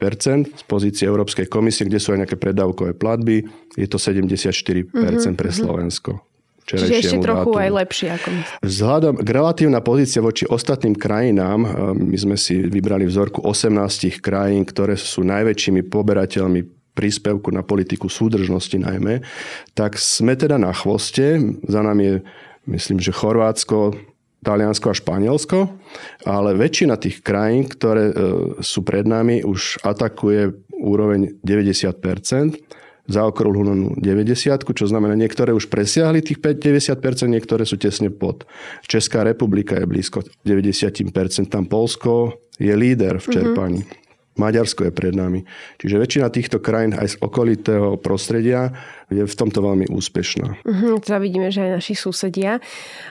z 0.56 0.64
pozície 0.68 1.04
Európskej 1.08 1.48
komisie, 1.48 1.88
kde 1.88 2.00
sú 2.00 2.12
aj 2.16 2.24
nejaké 2.24 2.36
predávkové 2.36 2.92
platby. 2.96 3.48
Je 3.76 3.88
to 3.88 3.96
74% 3.96 4.92
mm-hmm. 4.92 5.36
pre 5.36 5.50
mhm. 5.52 5.56
Slovensko. 5.56 6.12
Čiže 6.62 6.94
ešte 6.94 7.18
trochu 7.18 7.50
dátumu. 7.50 7.58
aj 7.58 7.70
lepšie 7.84 8.08
ako 8.14 8.28
my. 8.30 8.40
Vzhľadom 8.62 9.14
k 9.18 9.28
relatívna 9.34 9.80
pozícia 9.82 10.22
voči 10.22 10.46
ostatným 10.46 10.94
krajinám, 10.94 11.58
e, 11.66 11.68
my 11.98 12.16
sme 12.16 12.36
si 12.38 12.54
vybrali 12.62 13.02
vzorku 13.02 13.42
18 13.42 14.22
krajín, 14.22 14.62
ktoré 14.62 14.94
sú 14.94 15.26
najväčšími 15.26 15.82
poberateľmi 15.90 16.81
príspevku 16.92 17.48
na 17.50 17.64
politiku 17.64 18.08
súdržnosti 18.08 18.76
najmä, 18.76 19.24
tak 19.72 19.96
sme 19.96 20.36
teda 20.36 20.60
na 20.60 20.72
chvoste. 20.76 21.40
Za 21.64 21.80
nami 21.80 22.02
je, 22.04 22.16
myslím, 22.68 23.00
že 23.00 23.16
Chorvátsko, 23.16 23.96
Taliansko 24.42 24.90
a 24.90 24.98
Španielsko, 24.98 25.58
ale 26.26 26.58
väčšina 26.58 26.98
tých 26.98 27.22
krajín, 27.22 27.70
ktoré 27.70 28.10
e, 28.10 28.14
sú 28.58 28.82
pred 28.82 29.06
nami, 29.06 29.46
už 29.46 29.78
atakuje 29.86 30.50
úroveň 30.74 31.38
90% 31.46 32.82
zaokrúhlenú 33.10 33.98
90, 33.98 34.62
čo 34.62 34.86
znamená, 34.86 35.18
niektoré 35.18 35.50
už 35.50 35.66
presiahli 35.66 36.22
tých 36.22 36.38
90%, 36.38 37.26
niektoré 37.26 37.66
sú 37.66 37.74
tesne 37.74 38.14
pod. 38.14 38.46
Česká 38.86 39.26
republika 39.26 39.74
je 39.74 39.90
blízko 39.90 40.22
90%, 40.46 41.50
tam 41.50 41.66
Polsko 41.66 42.38
je 42.62 42.70
líder 42.70 43.18
v 43.18 43.26
čerpaní. 43.26 43.82
Mm-hmm. 43.82 44.01
Maďarsko 44.32 44.88
je 44.88 44.92
pred 44.92 45.12
nami. 45.12 45.44
Čiže 45.76 46.00
väčšina 46.00 46.32
týchto 46.32 46.56
krajín 46.64 46.96
aj 46.96 47.16
z 47.16 47.16
okolitého 47.20 48.00
prostredia 48.00 48.72
je 49.12 49.20
v 49.20 49.34
tomto 49.36 49.60
veľmi 49.60 49.92
úspešná. 49.92 50.64
Uh-huh, 50.64 50.96
teda 51.04 51.20
vidíme, 51.20 51.52
že 51.52 51.68
aj 51.68 51.84
naši 51.84 51.92
susedia. 51.92 52.56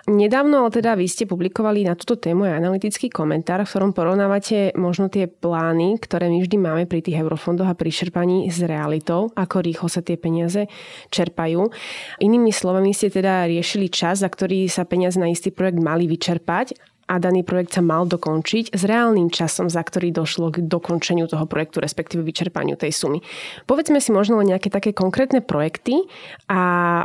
Nedávno 0.10 0.66
ale 0.66 0.74
teda 0.74 0.98
vy 0.98 1.06
ste 1.06 1.30
publikovali 1.30 1.86
na 1.86 1.94
túto 1.94 2.18
tému 2.18 2.50
aj 2.50 2.58
analytický 2.58 3.14
komentár, 3.14 3.62
v 3.62 3.70
ktorom 3.70 3.94
porovnávate 3.94 4.74
možno 4.74 5.14
tie 5.14 5.30
plány, 5.30 6.02
ktoré 6.02 6.26
my 6.34 6.42
vždy 6.42 6.58
máme 6.58 6.84
pri 6.90 7.06
tých 7.06 7.22
eurofondoch 7.22 7.70
a 7.70 7.78
pri 7.78 7.94
čerpaní 7.94 8.50
s 8.50 8.66
realitou, 8.66 9.30
ako 9.38 9.62
rýchlo 9.62 9.94
sa 9.94 10.02
tie 10.02 10.18
peniaze 10.18 10.66
čerpajú. 11.14 11.70
Inými 12.18 12.50
slovami 12.50 12.98
ste 12.98 13.14
teda 13.14 13.46
riešili 13.46 13.94
čas, 13.94 14.26
za 14.26 14.30
ktorý 14.30 14.66
sa 14.66 14.90
peniaze 14.90 15.22
na 15.22 15.30
istý 15.30 15.54
projekt 15.54 15.78
mali 15.78 16.10
vyčerpať 16.10 16.91
a 17.12 17.20
daný 17.20 17.44
projekt 17.44 17.76
sa 17.76 17.84
mal 17.84 18.08
dokončiť 18.08 18.72
s 18.72 18.82
reálnym 18.88 19.28
časom, 19.28 19.68
za 19.68 19.84
ktorý 19.84 20.16
došlo 20.16 20.56
k 20.56 20.64
dokončeniu 20.64 21.28
toho 21.28 21.44
projektu, 21.44 21.84
respektíve 21.84 22.24
vyčerpaniu 22.24 22.80
tej 22.80 22.96
sumy. 22.96 23.20
Povedzme 23.68 24.00
si 24.00 24.16
možno 24.16 24.40
len 24.40 24.56
nejaké 24.56 24.72
také 24.72 24.96
konkrétne 24.96 25.44
projekty 25.44 26.08
a 26.48 26.62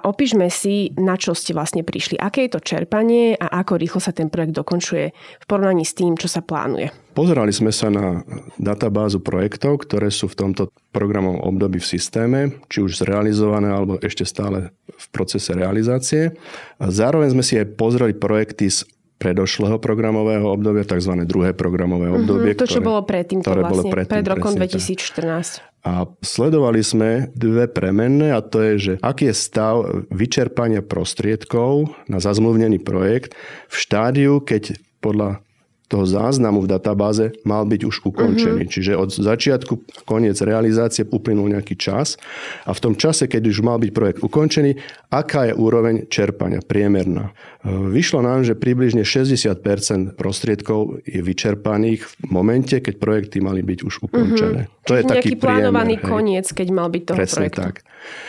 opíšme 0.07 0.47
si, 0.47 0.95
na 0.95 1.19
čo 1.19 1.35
ste 1.35 1.51
vlastne 1.51 1.83
prišli. 1.83 2.15
Aké 2.23 2.47
je 2.47 2.55
to 2.55 2.63
čerpanie 2.63 3.35
a 3.35 3.67
ako 3.67 3.83
rýchlo 3.83 3.99
sa 3.99 4.15
ten 4.15 4.31
projekt 4.31 4.55
dokončuje 4.55 5.11
v 5.43 5.45
porovnaní 5.51 5.83
s 5.83 5.99
tým, 5.99 6.15
čo 6.15 6.31
sa 6.31 6.39
plánuje. 6.39 6.95
Pozerali 7.17 7.49
sme 7.49 7.73
sa 7.73 7.89
na 7.89 8.21
databázu 8.61 9.25
projektov, 9.25 9.89
ktoré 9.89 10.13
sú 10.13 10.29
v 10.29 10.37
tomto 10.37 10.63
programovom 10.93 11.49
období 11.49 11.81
v 11.81 11.89
systéme, 11.97 12.41
či 12.69 12.85
už 12.85 13.01
zrealizované 13.01 13.73
alebo 13.73 13.97
ešte 14.05 14.29
stále 14.29 14.77
v 14.85 15.07
procese 15.17 15.57
realizácie. 15.57 16.37
A 16.77 16.93
zároveň 16.93 17.33
sme 17.33 17.41
si 17.41 17.57
aj 17.57 17.73
pozreli 17.81 18.13
projekty 18.13 18.69
z 18.69 18.85
predošlého 19.16 19.80
programového 19.80 20.44
obdobia, 20.44 20.85
tzv. 20.85 21.25
druhé 21.25 21.56
programové 21.56 22.12
mhm, 22.12 22.16
obdobie. 22.20 22.52
Mm-hmm, 22.52 22.62
to, 22.62 22.68
čo 22.68 22.80
ktoré, 22.80 22.88
bolo 22.88 23.00
predtým, 23.04 23.38
to 23.40 23.49
vlastne, 23.49 23.73
bolo 23.73 23.82
predtým, 23.88 24.12
pred 24.12 24.26
rokom 24.28 24.52
2014. 24.52 25.64
A 25.87 25.92
sledovali 26.18 26.82
sme 26.82 27.30
dve 27.32 27.70
premenné 27.70 28.35
a 28.35 28.42
to 28.42 28.58
je, 28.58 28.75
že 28.76 28.92
aký 29.00 29.30
je 29.30 29.35
stav 29.38 29.87
vyčerpania 30.11 30.82
prostriedkov 30.82 31.94
na 32.11 32.18
zazmluvnený 32.18 32.82
projekt 32.82 33.38
v 33.70 33.76
štádiu, 33.78 34.42
keď 34.42 34.76
podľa 34.99 35.46
toho 35.87 36.02
záznamu 36.02 36.66
v 36.66 36.71
databáze 36.71 37.31
mal 37.47 37.62
byť 37.62 37.81
už 37.87 37.97
ukončený. 38.02 38.66
Uh-huh. 38.66 38.73
Čiže 38.75 38.99
od 38.99 39.14
začiatku 39.14 40.02
koniec 40.02 40.35
realizácie 40.43 41.07
uplynul 41.07 41.55
nejaký 41.55 41.78
čas 41.78 42.19
a 42.66 42.75
v 42.75 42.83
tom 42.83 42.95
čase, 42.99 43.31
keď 43.31 43.47
už 43.47 43.62
mal 43.62 43.78
byť 43.78 43.90
projekt 43.95 44.21
ukončený, 44.26 44.83
aká 45.14 45.47
je 45.47 45.55
úroveň 45.55 46.11
čerpania 46.11 46.59
priemerná. 46.59 47.31
E, 47.62 47.71
vyšlo 47.71 48.19
nám, 48.26 48.43
že 48.43 48.59
približne 48.59 49.07
60% 49.07 50.19
prostriedkov 50.19 51.07
je 51.07 51.23
vyčerpaných 51.23 52.02
v 52.02 52.14
momente, 52.35 52.75
keď 52.83 52.95
projekty 52.99 53.38
mali 53.38 53.62
byť 53.62 53.78
už 53.87 53.95
ukončené. 54.11 54.66
Uh-huh. 54.66 54.85
To 54.90 54.95
je 54.99 55.02
taký 55.07 55.38
plánovaný 55.38 56.02
priemer, 56.02 56.11
koniec, 56.11 56.47
keď 56.50 56.69
mal 56.75 56.90
byť 56.90 57.02
toho 57.07 57.19
Presne 57.19 57.38
projektu. 57.47 57.62
tak. 57.62 57.75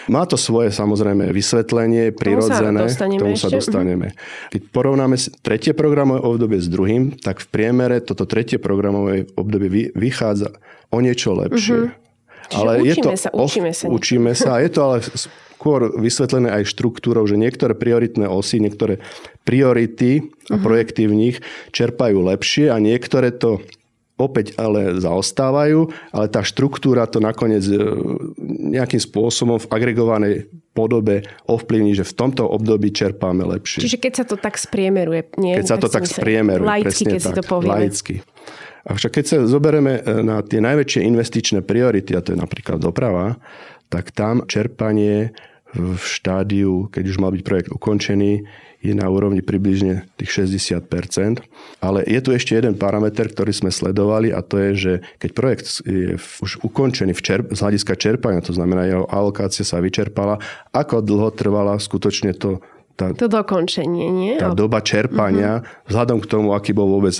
Má 0.09 0.23
to 0.25 0.39
svoje 0.39 0.73
samozrejme 0.73 1.29
vysvetlenie, 1.29 2.09
prirodzené. 2.15 2.89
K 2.89 3.21
tomu 3.21 3.37
sa 3.37 3.51
dostaneme. 3.51 4.17
Keď 4.49 4.73
porovnáme 4.73 5.19
tretie 5.45 5.77
programové 5.77 6.23
obdobie 6.23 6.57
s 6.57 6.65
druhým, 6.71 7.13
tak 7.19 7.43
v 7.43 7.46
priemere 7.49 8.03
toto 8.03 8.27
tretie 8.27 8.59
programové 8.61 9.27
obdobie 9.35 9.91
vychádza 9.95 10.55
o 10.91 10.97
niečo 10.99 11.35
lepšie. 11.35 11.89
Uh-huh. 11.89 11.95
Čiže 12.47 12.63
ale 12.63 12.71
učíme 12.79 12.87
je 12.87 12.95
to, 12.95 13.09
sa, 13.19 13.29
učíme 13.35 13.71
sa. 13.75 13.85
Učíme 13.91 14.31
sa. 14.31 14.51
Je 14.63 14.71
to 14.71 14.79
ale 14.87 14.97
skôr 15.03 15.91
vysvetlené 15.99 16.47
aj 16.47 16.63
štruktúrou, 16.71 17.27
že 17.27 17.35
niektoré 17.35 17.75
prioritné 17.75 18.23
osy, 18.23 18.63
niektoré 18.63 19.03
priority 19.43 20.31
a 20.47 20.55
uh-huh. 20.55 20.63
projekty 20.63 21.11
v 21.11 21.15
nich 21.15 21.37
čerpajú 21.75 22.23
lepšie 22.23 22.71
a 22.71 22.79
niektoré 22.79 23.35
to 23.35 23.59
opäť 24.17 24.57
ale 24.57 24.97
zaostávajú, 24.97 25.93
ale 26.09 26.25
tá 26.27 26.41
štruktúra 26.41 27.05
to 27.05 27.21
nakoniec 27.21 27.63
e, 27.69 27.77
nejakým 28.73 28.99
spôsobom 28.99 29.61
v 29.61 29.69
agregovanej 29.69 30.33
podobe 30.73 31.25
ovplyvní, 31.45 31.93
že 31.93 32.05
v 32.05 32.13
tomto 32.13 32.45
období 32.45 32.93
čerpáme 32.93 33.45
lepšie. 33.45 33.85
Čiže 33.85 33.97
keď 34.01 34.13
sa 34.13 34.25
to 34.25 34.35
tak 34.37 34.57
spriemeruje, 34.57 35.33
nie? 35.37 35.57
Keď 35.57 35.69
sa 35.69 35.77
to 35.77 35.89
tak 35.89 36.09
spriemeruje, 36.09 36.65
laicky, 36.65 36.85
presne 36.85 37.07
keď 37.13 37.21
tak, 37.21 37.29
si 37.29 37.37
to 37.37 37.43
povieme. 37.45 37.73
Laicky. 37.73 38.15
Avšak 38.87 39.11
keď 39.21 39.25
sa 39.25 39.37
zoberieme 39.45 39.93
e, 40.01 40.21
na 40.25 40.41
tie 40.41 40.59
najväčšie 40.61 41.01
investičné 41.05 41.59
priority, 41.61 42.17
a 42.17 42.21
to 42.25 42.33
je 42.33 42.39
napríklad 42.41 42.81
doprava, 42.81 43.37
tak 43.87 44.11
tam 44.11 44.43
čerpanie 44.49 45.31
v 45.75 45.99
štádiu, 45.99 46.87
keď 46.89 47.03
už 47.05 47.17
mal 47.19 47.31
byť 47.35 47.43
projekt 47.43 47.69
ukončený, 47.69 48.47
je 48.81 48.93
na 48.93 49.09
úrovni 49.09 49.41
približne 49.41 50.05
tých 50.21 50.45
60% 50.45 51.41
Ale 51.81 52.05
je 52.05 52.19
tu 52.21 52.29
ešte 52.31 52.53
jeden 52.53 52.77
parameter, 52.77 53.29
ktorý 53.29 53.51
sme 53.53 53.71
sledovali 53.73 54.29
a 54.29 54.45
to 54.45 54.61
je, 54.61 54.71
že 54.77 54.93
keď 55.17 55.29
projekt 55.33 55.65
je 55.83 56.15
už 56.17 56.61
ukončený 56.61 57.17
v 57.17 57.21
čerp- 57.21 57.49
z 57.53 57.59
hľadiska 57.59 57.93
čerpania, 57.97 58.45
to 58.45 58.53
znamená 58.53 58.85
jeho 58.85 59.05
alokácia 59.09 59.65
sa 59.65 59.81
vyčerpala, 59.81 60.37
ako 60.71 61.01
dlho 61.01 61.33
trvala 61.33 61.77
skutočne 61.81 62.37
to 62.37 62.61
tá, 62.97 63.13
to 63.13 63.29
dokončenie, 63.29 64.09
nie? 64.09 64.35
Tá 64.41 64.57
doba 64.57 64.81
čerpania, 64.81 65.61
uh-huh. 65.61 65.85
vzhľadom 65.85 66.17
k 66.17 66.29
tomu, 66.33 66.57
aký 66.57 66.73
bol 66.73 66.89
vôbec 66.89 67.13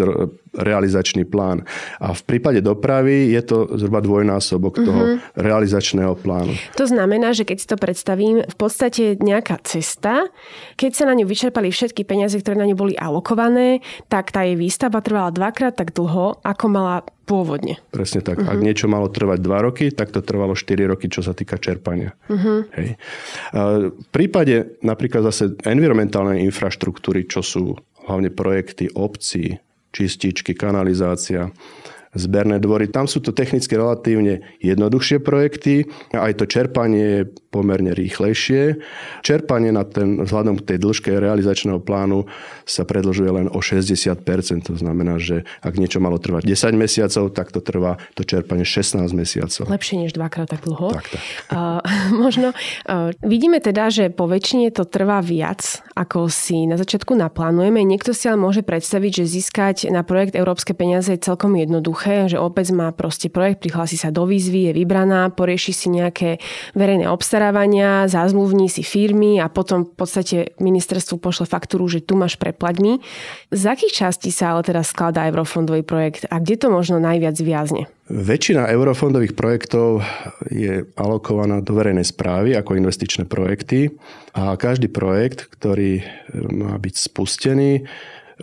realizačný 0.57 1.23
plán. 1.23 1.63
A 2.01 2.11
v 2.11 2.21
prípade 2.25 2.59
dopravy 2.59 3.31
je 3.31 3.41
to 3.45 3.57
zhruba 3.77 4.01
dvojnásobok 4.01 4.73
uh-huh. 4.77 4.85
toho 4.85 5.01
realizačného 5.37 6.17
plánu. 6.17 6.57
To 6.75 6.85
znamená, 6.89 7.31
že 7.31 7.45
keď 7.45 7.57
si 7.61 7.67
to 7.69 7.77
predstavím, 7.77 8.43
v 8.43 8.57
podstate 8.57 9.15
nejaká 9.21 9.61
cesta, 9.63 10.27
keď 10.75 10.91
sa 10.97 11.03
na 11.05 11.13
ňu 11.15 11.29
vyčerpali 11.29 11.69
všetky 11.69 12.03
peniaze, 12.03 12.35
ktoré 12.41 12.57
na 12.57 12.67
ňu 12.67 12.75
boli 12.75 12.93
alokované, 12.97 13.85
tak 14.09 14.33
tá 14.33 14.43
jej 14.43 14.57
výstavba 14.57 14.99
trvala 15.05 15.29
dvakrát 15.31 15.77
tak 15.77 15.93
dlho, 15.93 16.41
ako 16.41 16.65
mala 16.67 17.05
pôvodne. 17.27 17.75
Presne 17.91 18.23
tak. 18.23 18.39
Uh-huh. 18.39 18.51
Ak 18.55 18.63
niečo 18.63 18.87
malo 18.87 19.11
trvať 19.11 19.43
2 19.43 19.67
roky, 19.67 19.85
tak 19.91 20.15
to 20.15 20.23
trvalo 20.23 20.55
4 20.55 20.87
roky, 20.87 21.11
čo 21.11 21.19
sa 21.19 21.35
týka 21.35 21.59
čerpania. 21.59 22.15
Uh-huh. 22.31 22.63
Hej. 22.73 22.95
V 23.91 24.07
prípade 24.15 24.79
napríklad 24.79 25.27
zase 25.27 25.59
environmentálnej 25.67 26.39
infraštruktúry, 26.47 27.27
čo 27.27 27.43
sú 27.43 27.75
hlavne 28.07 28.31
projekty 28.31 28.87
obcí, 28.95 29.59
čističky, 29.91 30.53
kanalizácia, 30.53 31.51
zberné 32.17 32.57
dvory. 32.57 32.89
Tam 32.89 33.05
sú 33.05 33.21
to 33.21 33.31
technicky 33.31 33.77
relatívne 33.77 34.43
jednoduchšie 34.63 35.21
projekty 35.21 35.85
aj 36.11 36.41
to 36.41 36.45
čerpanie 36.49 37.29
pomerne 37.57 37.97
rýchlejšie. 37.97 38.77
Čerpanie 39.25 39.73
na 39.73 39.81
ten, 39.81 40.21
vzhľadom 40.21 40.61
k 40.61 40.73
tej 40.73 40.77
dĺžke 40.77 41.09
realizačného 41.09 41.81
plánu 41.81 42.29
sa 42.69 42.85
predlžuje 42.85 43.31
len 43.33 43.47
o 43.49 43.57
60%. 43.57 44.21
To 44.69 44.77
znamená, 44.77 45.17
že 45.17 45.49
ak 45.65 45.81
niečo 45.81 45.97
malo 45.97 46.21
trvať 46.21 46.45
10 46.45 46.77
mesiacov, 46.77 47.33
tak 47.33 47.49
to 47.49 47.65
trvá 47.65 47.97
to 48.13 48.21
čerpanie 48.21 48.61
16 48.61 49.09
mesiacov. 49.17 49.65
Lepšie 49.65 50.05
než 50.05 50.13
dvakrát 50.13 50.45
tak 50.45 50.61
dlho. 50.69 50.93
Tak, 50.93 51.05
tak. 51.09 51.23
Uh, 51.49 51.81
možno 52.25 52.53
uh, 52.53 53.09
vidíme 53.25 53.57
teda, 53.57 53.89
že 53.89 54.13
po 54.13 54.29
väčšine 54.29 54.69
to 54.69 54.85
trvá 54.85 55.25
viac, 55.25 55.81
ako 55.97 56.29
si 56.29 56.69
na 56.69 56.77
začiatku 56.77 57.17
naplánujeme. 57.17 57.81
Niekto 57.81 58.13
si 58.13 58.29
ale 58.29 58.37
môže 58.37 58.61
predstaviť, 58.61 59.23
že 59.23 59.33
získať 59.41 59.77
na 59.89 60.05
projekt 60.05 60.37
európske 60.37 60.77
peniaze 60.77 61.09
je 61.09 61.25
celkom 61.25 61.57
jednoduché, 61.57 62.29
že 62.29 62.37
opäť 62.37 62.75
má 62.75 62.93
proste 62.93 63.31
projekt, 63.33 63.65
prihlási 63.65 63.97
sa 63.97 64.13
do 64.13 64.27
výzvy, 64.29 64.69
je 64.69 64.77
vybraná, 64.77 65.33
porieši 65.33 65.71
si 65.73 65.87
nejaké 65.89 66.37
verejné 66.75 67.07
obstarávania, 67.47 68.11
zazmluvní 68.11 68.67
si 68.67 68.83
firmy 68.83 69.39
a 69.39 69.47
potom 69.47 69.87
v 69.87 69.93
podstate 69.95 70.51
ministerstvu 70.59 71.15
pošle 71.15 71.47
faktúru, 71.47 71.87
že 71.87 72.03
tu 72.03 72.19
máš 72.19 72.35
preplať 72.35 72.83
mi. 72.83 72.99
Z 73.55 73.71
akých 73.71 74.03
častí 74.03 74.35
sa 74.35 74.51
ale 74.51 74.67
teraz 74.67 74.91
skladá 74.91 75.23
eurofondový 75.31 75.87
projekt 75.87 76.27
a 76.27 76.43
kde 76.43 76.59
to 76.59 76.67
možno 76.67 76.99
najviac 76.99 77.39
viazne? 77.39 77.87
Väčšina 78.11 78.67
eurofondových 78.67 79.31
projektov 79.31 80.03
je 80.51 80.83
alokovaná 80.99 81.63
do 81.63 81.71
verejnej 81.71 82.03
správy 82.03 82.51
ako 82.51 82.75
investičné 82.75 83.23
projekty 83.23 83.95
a 84.35 84.59
každý 84.59 84.91
projekt, 84.91 85.47
ktorý 85.47 86.03
má 86.51 86.75
byť 86.75 86.95
spustený, 86.99 87.87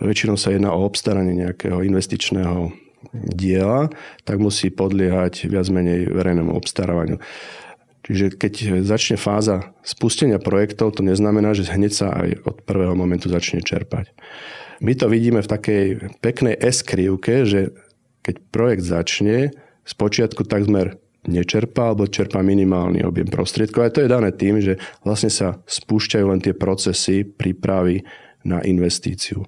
väčšinou 0.01 0.33
sa 0.33 0.49
jedná 0.49 0.73
o 0.73 0.81
obstaranie 0.81 1.45
nejakého 1.45 1.85
investičného 1.85 2.73
diela, 3.13 3.93
tak 4.25 4.41
musí 4.41 4.73
podliehať 4.73 5.45
viac 5.45 5.69
menej 5.69 6.09
verejnému 6.09 6.57
obstarávaniu. 6.57 7.21
Čiže 8.05 8.37
keď 8.37 8.53
začne 8.85 9.17
fáza 9.17 9.73
spustenia 9.81 10.37
projektov, 10.37 10.93
to 10.93 11.01
neznamená, 11.01 11.57
že 11.57 11.65
hneď 11.65 11.91
sa 11.93 12.13
aj 12.13 12.45
od 12.45 12.57
prvého 12.61 12.93
momentu 12.93 13.33
začne 13.33 13.65
čerpať. 13.65 14.13
My 14.77 14.93
to 14.93 15.09
vidíme 15.09 15.41
v 15.41 15.49
takej 15.49 15.83
peknej 16.21 16.53
s 16.53 16.85
že 17.49 17.73
keď 18.21 18.35
projekt 18.53 18.83
začne, 18.85 19.53
spočiatku 19.85 20.45
takmer 20.45 21.01
nečerpá 21.25 21.93
alebo 21.93 22.05
čerpá 22.05 22.45
minimálny 22.45 23.01
objem 23.01 23.29
prostriedkov. 23.29 23.81
A 23.81 23.93
to 23.93 24.05
je 24.05 24.13
dané 24.13 24.29
tým, 24.33 24.61
že 24.61 24.77
vlastne 25.01 25.33
sa 25.33 25.57
spúšťajú 25.65 26.25
len 26.29 26.41
tie 26.41 26.53
procesy 26.53 27.25
prípravy 27.25 28.05
na 28.45 28.61
investíciu. 28.61 29.41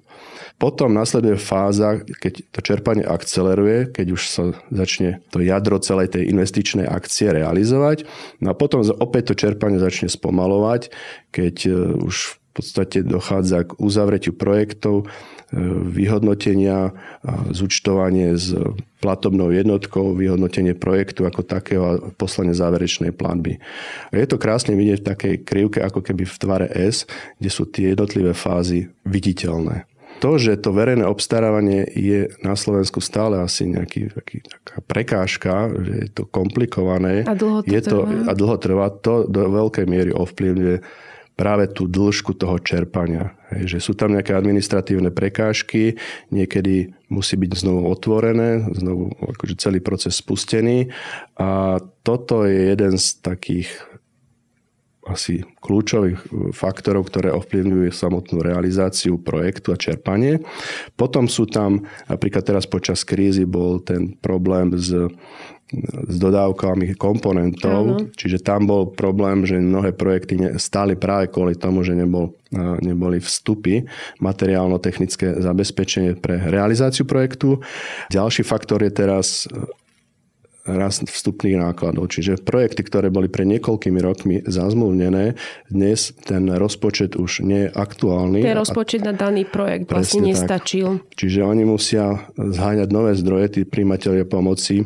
Potom 0.58 0.90
nasleduje 0.90 1.38
fáza, 1.38 2.02
keď 2.02 2.50
to 2.50 2.60
čerpanie 2.66 3.06
akceleruje, 3.06 3.94
keď 3.94 4.06
už 4.10 4.22
sa 4.26 4.42
začne 4.74 5.22
to 5.30 5.38
jadro 5.38 5.78
celej 5.78 6.18
tej 6.18 6.34
investičnej 6.34 6.82
akcie 6.82 7.30
realizovať. 7.30 8.02
No 8.42 8.50
a 8.50 8.58
potom 8.58 8.82
opäť 8.82 9.32
to 9.32 9.38
čerpanie 9.38 9.78
začne 9.78 10.10
spomalovať, 10.10 10.90
keď 11.30 11.56
e, 11.62 11.70
už 12.02 12.14
v 12.34 12.50
podstate 12.58 13.06
dochádza 13.06 13.70
k 13.70 13.78
uzavretiu 13.78 14.34
projektov, 14.34 15.06
vyhodnotenia, 15.88 16.92
zúčtovanie 17.56 18.36
s 18.36 18.52
platobnou 19.00 19.48
jednotkou, 19.48 20.12
vyhodnotenie 20.12 20.76
projektu 20.76 21.24
ako 21.24 21.40
takého 21.40 21.84
a 21.88 21.92
poslanie 22.12 22.52
záverečnej 22.52 23.16
platby. 23.16 23.56
Je 24.12 24.28
to 24.28 24.36
krásne 24.36 24.76
vidieť 24.76 25.00
v 25.00 25.08
takej 25.08 25.34
krivke 25.48 25.78
ako 25.80 26.04
keby 26.04 26.28
v 26.28 26.36
tvare 26.36 26.68
S, 26.68 27.08
kde 27.40 27.48
sú 27.48 27.64
tie 27.64 27.96
jednotlivé 27.96 28.36
fázy 28.36 28.92
viditeľné. 29.08 29.88
To, 30.18 30.34
že 30.34 30.58
to 30.58 30.74
verejné 30.74 31.06
obstarávanie 31.06 31.86
je 31.94 32.26
na 32.42 32.58
Slovensku 32.58 32.98
stále 32.98 33.38
asi 33.38 33.70
nejaký, 33.70 34.10
taký, 34.10 34.42
taká 34.42 34.82
prekážka, 34.82 35.70
že 35.78 35.94
je 35.94 36.08
to 36.10 36.22
komplikované 36.26 37.22
a 37.22 37.38
dlho 37.38 37.62
to, 37.62 37.70
je 37.70 37.80
to 37.82 37.98
a 38.26 38.32
dlho 38.34 38.56
trvá, 38.58 38.90
to 38.90 39.30
do 39.30 39.46
veľkej 39.46 39.86
miery 39.86 40.10
ovplyvňuje 40.10 40.76
práve 41.38 41.70
tú 41.70 41.86
dĺžku 41.86 42.34
toho 42.34 42.58
čerpania. 42.58 43.38
Hej, 43.54 43.78
že 43.78 43.78
sú 43.78 43.92
tam 43.94 44.10
nejaké 44.10 44.34
administratívne 44.34 45.14
prekážky, 45.14 45.94
niekedy 46.34 46.90
musí 47.06 47.38
byť 47.38 47.50
znovu 47.54 47.86
otvorené, 47.86 48.66
znovu 48.74 49.14
akože 49.14 49.54
celý 49.54 49.78
proces 49.78 50.18
spustený. 50.18 50.90
A 51.38 51.78
toto 52.02 52.42
je 52.42 52.74
jeden 52.74 52.98
z 52.98 53.22
takých 53.22 53.70
asi 55.10 55.44
kľúčových 55.64 56.52
faktorov, 56.52 57.08
ktoré 57.08 57.32
ovplyvňujú 57.32 57.90
samotnú 57.90 58.44
realizáciu 58.44 59.16
projektu 59.18 59.72
a 59.72 59.80
čerpanie. 59.80 60.40
Potom 60.94 61.26
sú 61.26 61.48
tam, 61.48 61.88
napríklad 62.06 62.44
teraz 62.44 62.68
počas 62.68 63.02
krízy 63.02 63.48
bol 63.48 63.80
ten 63.80 64.14
problém 64.20 64.76
s 64.76 64.92
s 66.08 66.16
dodávkami 66.16 66.96
komponentov, 66.96 67.82
Áno. 68.00 68.08
čiže 68.16 68.40
tam 68.40 68.64
bol 68.64 68.88
problém, 68.88 69.44
že 69.44 69.60
mnohé 69.60 69.92
projekty 69.92 70.56
stáli 70.56 70.96
práve 70.96 71.28
kvôli 71.28 71.52
tomu, 71.60 71.84
že 71.84 71.92
nebol, 71.92 72.32
neboli 72.80 73.20
vstupy, 73.20 73.84
materiálno-technické 74.16 75.36
zabezpečenie 75.44 76.16
pre 76.16 76.40
realizáciu 76.40 77.04
projektu. 77.04 77.60
Ďalší 78.08 78.48
faktor 78.48 78.80
je 78.80 78.92
teraz 78.96 79.44
rast 80.68 81.08
vstupných 81.08 81.56
nákladov. 81.56 82.12
Čiže 82.12 82.44
projekty, 82.44 82.84
ktoré 82.84 83.08
boli 83.08 83.32
pre 83.32 83.48
niekoľkými 83.48 84.00
rokmi 84.04 84.36
zazmluvnené, 84.44 85.34
dnes 85.72 86.12
ten 86.28 86.44
rozpočet 86.52 87.16
už 87.16 87.42
nie 87.42 87.66
je 87.66 87.70
aktuálny. 87.72 88.44
Ten 88.44 88.58
rozpočet 88.58 89.00
na 89.02 89.16
daný 89.16 89.48
projekt 89.48 89.88
vlastne 89.88 90.28
nestačil. 90.28 91.00
Tak. 91.00 91.16
Čiže 91.16 91.40
oni 91.42 91.64
musia 91.64 92.28
zháňať 92.36 92.88
nové 92.92 93.16
zdroje, 93.16 93.46
tí 93.48 93.60
príjmatelia 93.64 94.28
pomoci, 94.28 94.84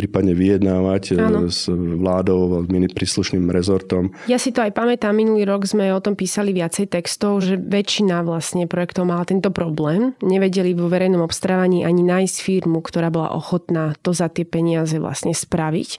prípadne 0.00 0.32
vyjednávať. 0.32 1.02
E, 1.12 1.52
s 1.52 1.68
vládou, 1.68 2.64
príslušným 2.96 3.52
rezortom. 3.52 4.16
Ja 4.24 4.40
si 4.40 4.56
to 4.56 4.64
aj 4.64 4.72
pamätám, 4.72 5.12
minulý 5.12 5.44
rok 5.44 5.68
sme 5.68 5.92
o 5.92 6.00
tom 6.00 6.16
písali 6.16 6.56
viacej 6.56 6.88
textov, 6.88 7.44
že 7.44 7.60
väčšina 7.60 8.24
vlastne 8.24 8.64
projektov 8.64 9.04
mala 9.04 9.28
tento 9.28 9.52
problém. 9.52 10.16
Nevedeli 10.24 10.72
vo 10.72 10.88
verejnom 10.88 11.20
obstarávaní 11.20 11.84
ani 11.84 12.00
nájsť 12.00 12.36
firmu, 12.40 12.80
ktorá 12.80 13.12
bola 13.12 13.36
ochotná 13.36 13.92
to 14.00 14.16
za 14.16 14.32
tie 14.32 14.48
peniaze 14.48 14.96
vlastne 14.96 15.36
spraviť. 15.36 15.90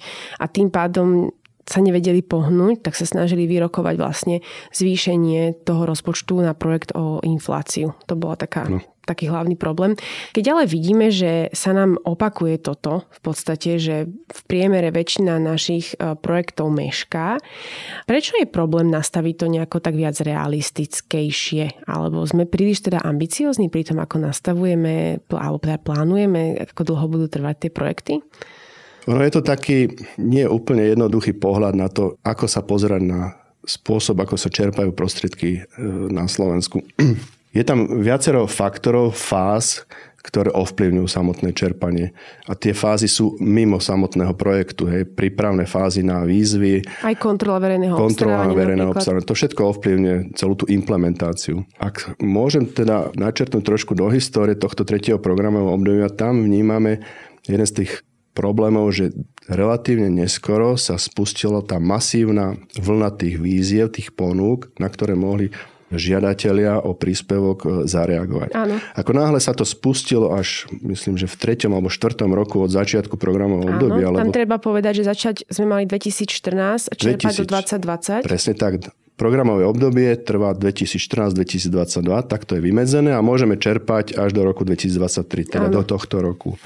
A 0.42 0.50
tým 0.50 0.74
pádom 0.74 1.30
sa 1.65 1.80
nevedeli 1.80 2.21
pohnúť, 2.26 2.86
tak 2.86 2.97
sa 2.97 3.06
snažili 3.06 3.45
vyrokovať 3.45 3.95
vlastne 3.97 4.36
zvýšenie 4.74 5.65
toho 5.65 5.86
rozpočtu 5.86 6.41
na 6.41 6.58
projekt 6.58 6.93
o 6.97 7.21
infláciu. 7.21 7.93
To 8.10 8.13
bola 8.17 8.38
taká 8.38 8.67
no 8.67 8.82
taký 9.06 9.28
hlavný 9.28 9.58
problém. 9.58 9.97
Keď 10.32 10.45
ale 10.54 10.63
vidíme, 10.69 11.10
že 11.10 11.50
sa 11.52 11.74
nám 11.74 11.97
opakuje 12.06 12.62
toto, 12.62 13.10
v 13.10 13.19
podstate, 13.19 13.82
že 13.82 14.08
v 14.08 14.41
priemere 14.45 14.93
väčšina 14.93 15.41
našich 15.41 15.97
e, 15.97 16.15
projektov 16.15 16.69
mešká, 16.71 17.41
prečo 18.06 18.38
je 18.38 18.47
problém 18.47 18.93
nastaviť 18.93 19.36
to 19.36 19.45
nejako 19.50 19.78
tak 19.82 19.97
viac 19.97 20.15
realistickejšie? 20.21 21.89
Alebo 21.89 22.24
sme 22.30 22.45
príliš 22.45 22.88
teda 22.88 23.02
ambiciozni 23.02 23.67
pri 23.67 23.89
tom, 23.89 24.00
ako 24.00 24.21
nastavujeme 24.21 25.26
alebo 25.34 25.58
teda 25.60 25.82
plánujeme, 25.82 26.62
ako 26.71 26.93
dlho 26.93 27.06
budú 27.10 27.28
trvať 27.28 27.67
tie 27.67 27.71
projekty? 27.74 28.13
Ono 29.10 29.22
je 29.26 29.34
to 29.34 29.42
taký 29.42 29.90
nie 30.22 30.46
úplne 30.46 30.86
jednoduchý 30.86 31.34
pohľad 31.38 31.74
na 31.74 31.90
to, 31.90 32.20
ako 32.22 32.46
sa 32.46 32.62
pozerať 32.62 33.02
na 33.02 33.22
spôsob, 33.66 34.22
ako 34.22 34.36
sa 34.38 34.50
čerpajú 34.50 34.94
prostriedky 34.94 35.62
e, 35.62 35.82
na 36.10 36.26
Slovensku. 36.26 36.82
Je 37.52 37.68
tam 37.68 38.00
viacero 38.00 38.48
faktorov, 38.48 39.12
fáz, 39.12 39.84
ktoré 40.24 40.54
ovplyvňujú 40.56 41.08
samotné 41.10 41.52
čerpanie. 41.52 42.16
A 42.48 42.56
tie 42.56 42.72
fázy 42.72 43.12
sú 43.12 43.36
mimo 43.44 43.82
samotného 43.82 44.38
projektu. 44.38 44.88
Hej. 44.88 45.12
Prípravné 45.18 45.68
fázy 45.68 46.00
na 46.00 46.24
výzvy. 46.24 46.86
Aj 47.04 47.12
kontrola 47.20 47.60
verejného 47.60 47.92
kontrola 47.98 48.48
verejného 48.54 48.96
obstarávania. 48.96 49.28
To 49.28 49.36
všetko 49.36 49.62
ovplyvňuje 49.76 50.18
celú 50.38 50.54
tú 50.56 50.70
implementáciu. 50.72 51.68
Ak 51.76 52.16
môžem 52.24 52.70
teda 52.70 53.12
načrtnúť 53.18 53.66
trošku 53.66 54.00
do 54.00 54.08
histórie 54.14 54.56
tohto 54.56 54.86
tretieho 54.88 55.20
programového 55.20 55.76
obdobia, 55.76 56.08
tam 56.08 56.46
vnímame 56.46 57.04
jeden 57.50 57.68
z 57.68 57.84
tých 57.84 57.92
problémov, 58.32 58.91
že 58.96 59.12
relatívne 59.48 60.08
neskoro 60.08 60.80
sa 60.80 60.96
spustila 60.96 61.60
tá 61.63 61.78
masívna 61.78 62.56
vlna 62.80 63.10
tých 63.15 63.36
víziev, 63.39 63.91
tých 63.91 64.15
ponúk, 64.15 64.72
na 64.80 64.88
ktoré 64.88 65.15
mohli 65.15 65.52
žiadatelia 65.91 66.80
o 66.80 66.96
príspevok 66.96 67.58
e, 67.63 67.67
zareagovať. 67.84 68.56
Áno. 68.56 68.80
Ako 68.96 69.12
náhle 69.12 69.39
sa 69.44 69.52
to 69.52 69.67
spustilo 69.67 70.32
až, 70.32 70.67
myslím, 70.80 71.20
že 71.20 71.28
v 71.28 71.36
treťom 71.36 71.76
alebo 71.76 71.91
štvrtom 71.91 72.32
roku 72.32 72.63
od 72.63 72.72
začiatku 72.72 73.20
programového 73.20 73.76
obdobia. 73.76 74.08
Áno, 74.08 74.24
tam 74.24 74.32
treba 74.32 74.56
povedať, 74.56 75.04
že 75.04 75.12
začať 75.12 75.36
sme 75.52 75.67
mali 75.67 75.84
2014 75.84 76.88
a 76.88 76.94
čerpať 76.96 77.34
2000, 77.36 77.39
do 77.44 77.46
2020. 78.24 78.24
Presne 78.24 78.54
tak. 78.56 78.74
Programové 79.20 79.70
obdobie 79.70 80.17
trvá 80.17 80.58
2014-2022, 80.58 81.70
tak 82.26 82.41
to 82.48 82.58
je 82.58 82.62
vymedzené 82.63 83.13
a 83.13 83.22
môžeme 83.22 83.54
čerpať 83.54 84.17
až 84.17 84.34
do 84.34 84.41
roku 84.41 84.65
2023, 84.65 85.46
teda 85.46 85.70
Áno. 85.70 85.78
do 85.78 85.82
tohto 85.86 86.26
roku. 86.26 86.58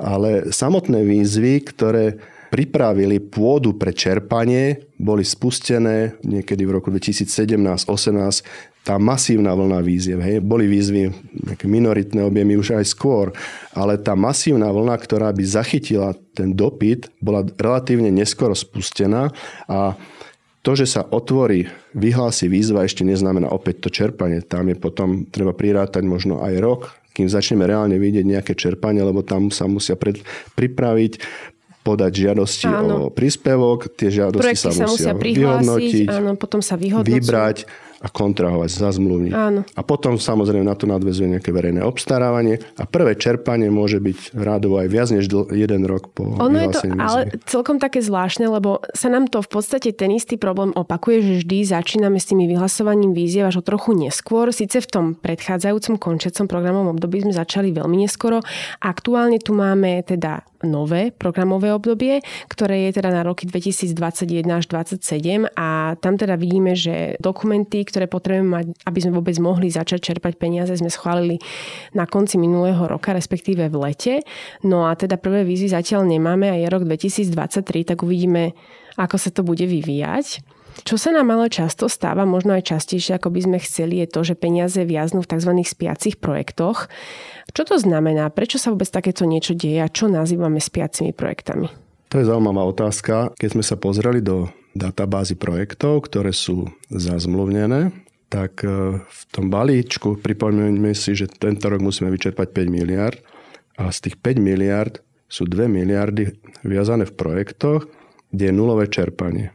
Ale 0.00 0.48
samotné 0.48 1.04
výzvy, 1.04 1.60
ktoré 1.68 2.16
pripravili 2.50 3.22
pôdu 3.22 3.78
pre 3.78 3.94
čerpanie, 3.94 4.90
boli 4.98 5.22
spustené 5.22 6.18
niekedy 6.26 6.66
v 6.66 6.80
roku 6.80 6.90
2017-18 6.90 7.86
tá 8.80 8.96
masívna 8.96 9.52
vlna 9.52 9.84
výziev. 9.84 10.24
Hej. 10.24 10.40
Boli 10.40 10.64
výzvy, 10.64 11.12
nejaké 11.36 11.68
minoritné 11.68 12.24
objemy 12.24 12.56
už 12.56 12.80
aj 12.80 12.84
skôr, 12.88 13.28
ale 13.76 14.00
tá 14.00 14.16
masívna 14.16 14.72
vlna, 14.72 14.96
ktorá 14.96 15.28
by 15.36 15.44
zachytila 15.44 16.16
ten 16.32 16.56
dopyt, 16.56 17.12
bola 17.20 17.44
relatívne 17.44 18.08
neskoro 18.08 18.56
spustená 18.56 19.30
a 19.68 20.00
To, 20.60 20.76
že 20.76 20.84
sa 20.84 21.08
otvorí, 21.08 21.72
vyhlási 21.96 22.44
výzva, 22.44 22.84
ešte 22.84 23.00
neznamená 23.00 23.48
opäť 23.48 23.80
to 23.80 23.88
čerpanie. 23.88 24.44
Tam 24.44 24.68
je 24.68 24.76
potom, 24.76 25.24
treba 25.24 25.56
prirátať 25.56 26.04
možno 26.04 26.44
aj 26.44 26.54
rok, 26.60 26.80
kým 27.10 27.26
začneme 27.26 27.66
reálne 27.66 27.98
vidieť 27.98 28.24
nejaké 28.26 28.52
čerpanie, 28.54 29.02
lebo 29.02 29.20
tam 29.26 29.50
sa 29.50 29.66
musia 29.66 29.98
pred, 29.98 30.22
pripraviť 30.54 31.20
podať 31.80 32.12
žiadosti 32.28 32.68
áno. 32.68 33.08
o 33.08 33.10
príspevok, 33.10 33.88
tie 33.96 34.12
žiadosti 34.12 34.44
Projekty 34.44 34.68
sa 34.68 34.84
musia, 34.84 34.86
sa 34.86 34.92
musia 34.92 35.12
vyhodnotiť, 35.16 36.08
áno, 36.12 36.36
potom 36.36 36.60
sa 36.60 36.76
vyhodnocujú. 36.76 37.08
vybrať 37.08 37.56
a 38.00 38.08
kontrahovať, 38.08 38.68
zazmluvniť. 38.80 39.32
Áno. 39.36 39.60
A 39.76 39.80
potom 39.84 40.16
samozrejme 40.16 40.64
na 40.64 40.72
to 40.72 40.88
nadvezuje 40.88 41.36
nejaké 41.36 41.52
verejné 41.52 41.84
obstarávanie 41.84 42.56
a 42.80 42.88
prvé 42.88 43.12
čerpanie 43.12 43.68
môže 43.68 44.00
byť 44.00 44.32
rádovo 44.32 44.80
aj 44.80 44.88
viac 44.88 45.08
než 45.12 45.28
dl- 45.28 45.44
jeden 45.52 45.84
rok 45.84 46.08
po 46.16 46.24
Ono 46.40 46.56
je 46.56 46.68
to 46.72 46.80
vyhlásení 46.80 46.96
ale 46.96 47.20
celkom 47.44 47.76
také 47.76 48.00
zvláštne, 48.00 48.48
lebo 48.48 48.80
sa 48.96 49.12
nám 49.12 49.28
to 49.28 49.44
v 49.44 49.50
podstate 49.52 49.92
ten 49.92 50.16
istý 50.16 50.40
problém 50.40 50.72
opakuje, 50.72 51.20
že 51.20 51.32
vždy 51.44 51.56
začíname 51.68 52.16
s 52.16 52.28
tými 52.32 52.48
vyhlasovaním 52.48 53.12
výziev 53.12 53.52
až 53.52 53.60
o 53.60 53.64
trochu 53.64 53.92
neskôr. 53.92 54.48
Síce 54.48 54.80
v 54.80 54.88
tom 54.88 55.04
predchádzajúcom 55.20 56.00
končecom 56.00 56.48
programovom 56.48 56.96
období 56.96 57.20
sme 57.20 57.36
začali 57.36 57.68
veľmi 57.76 58.00
neskoro. 58.00 58.40
Aktuálne 58.80 59.36
tu 59.44 59.52
máme 59.52 60.00
teda 60.08 60.40
nové 60.64 61.10
programové 61.14 61.72
obdobie, 61.72 62.20
ktoré 62.48 62.88
je 62.88 63.00
teda 63.00 63.10
na 63.12 63.22
roky 63.24 63.48
2021 63.48 64.44
až 64.50 64.64
2027 64.68 65.48
a 65.56 65.96
tam 65.96 66.14
teda 66.20 66.36
vidíme, 66.36 66.76
že 66.76 67.16
dokumenty, 67.16 67.84
ktoré 67.84 68.04
potrebujeme 68.06 68.50
mať, 68.50 68.66
aby 68.84 68.98
sme 69.00 69.12
vôbec 69.16 69.36
mohli 69.40 69.72
začať 69.72 70.12
čerpať 70.12 70.36
peniaze, 70.36 70.72
sme 70.76 70.92
schválili 70.92 71.40
na 71.96 72.04
konci 72.04 72.36
minulého 72.36 72.80
roka, 72.84 73.16
respektíve 73.16 73.72
v 73.72 73.76
lete. 73.80 74.14
No 74.64 74.84
a 74.84 74.96
teda 74.96 75.16
prvé 75.16 75.44
výzvy 75.48 75.72
zatiaľ 75.72 76.04
nemáme 76.04 76.52
a 76.52 76.56
je 76.56 76.68
rok 76.68 76.84
2023, 76.84 77.88
tak 77.88 78.04
uvidíme, 78.04 78.52
ako 79.00 79.16
sa 79.16 79.30
to 79.32 79.40
bude 79.40 79.64
vyvíjať. 79.64 80.59
Čo 80.86 80.96
sa 80.96 81.10
nám 81.12 81.34
ale 81.34 81.52
často 81.52 81.90
stáva, 81.90 82.24
možno 82.24 82.56
aj 82.56 82.72
častejšie, 82.72 83.18
ako 83.18 83.34
by 83.34 83.40
sme 83.46 83.58
chceli, 83.60 84.00
je 84.02 84.08
to, 84.08 84.20
že 84.22 84.34
peniaze 84.38 84.80
viaznú 84.82 85.22
v 85.22 85.30
tzv. 85.36 85.52
spiacich 85.66 86.16
projektoch. 86.18 86.90
Čo 87.52 87.62
to 87.66 87.76
znamená? 87.76 88.30
Prečo 88.30 88.56
sa 88.56 88.72
vôbec 88.72 88.88
takéto 88.88 89.26
niečo 89.26 89.52
deje 89.58 89.82
a 89.82 89.92
čo 89.92 90.06
nazývame 90.06 90.62
spiacimi 90.62 91.10
projektami? 91.10 91.68
To 92.10 92.18
je 92.18 92.26
zaujímavá 92.26 92.66
otázka. 92.66 93.34
Keď 93.38 93.48
sme 93.54 93.64
sa 93.66 93.78
pozreli 93.78 94.18
do 94.18 94.50
databázy 94.74 95.38
projektov, 95.38 96.10
ktoré 96.10 96.34
sú 96.34 96.70
zazmluvnené, 96.90 97.94
tak 98.30 98.62
e, 98.62 99.02
v 99.02 99.22
tom 99.34 99.50
balíčku 99.50 100.22
pripomeňme 100.22 100.94
si, 100.94 101.18
že 101.18 101.26
tento 101.26 101.66
rok 101.66 101.82
musíme 101.82 102.10
vyčerpať 102.14 102.54
5 102.54 102.70
miliard 102.70 103.18
a 103.74 103.90
z 103.90 104.10
tých 104.10 104.16
5 104.22 104.38
miliard 104.38 105.02
sú 105.26 105.46
2 105.46 105.66
miliardy 105.66 106.34
viazané 106.62 107.06
v 107.06 107.14
projektoch, 107.14 107.86
kde 108.30 108.50
je 108.50 108.54
nulové 108.54 108.86
čerpanie. 108.86 109.50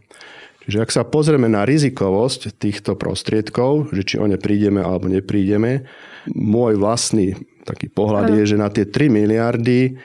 Čiže 0.65 0.81
ak 0.81 0.91
sa 0.93 1.05
pozrieme 1.05 1.45
na 1.45 1.61
rizikovosť 1.61 2.57
týchto 2.57 2.97
prostriedkov, 2.97 3.93
že 3.93 4.01
či 4.01 4.15
o 4.17 4.25
ne 4.25 4.41
prídeme 4.41 4.81
alebo 4.81 5.05
neprídeme, 5.05 5.85
môj 6.33 6.81
vlastný 6.81 7.37
taký 7.65 7.89
pohľad 7.89 8.33
je, 8.33 8.55
že 8.55 8.57
na 8.57 8.69
tie 8.73 8.85
3 8.85 9.09
miliardy 9.09 9.97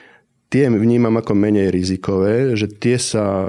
tie 0.51 0.67
vnímam 0.67 1.15
ako 1.17 1.33
menej 1.33 1.71
rizikové, 1.71 2.53
že 2.59 2.67
tie 2.67 2.99
sa 2.99 3.47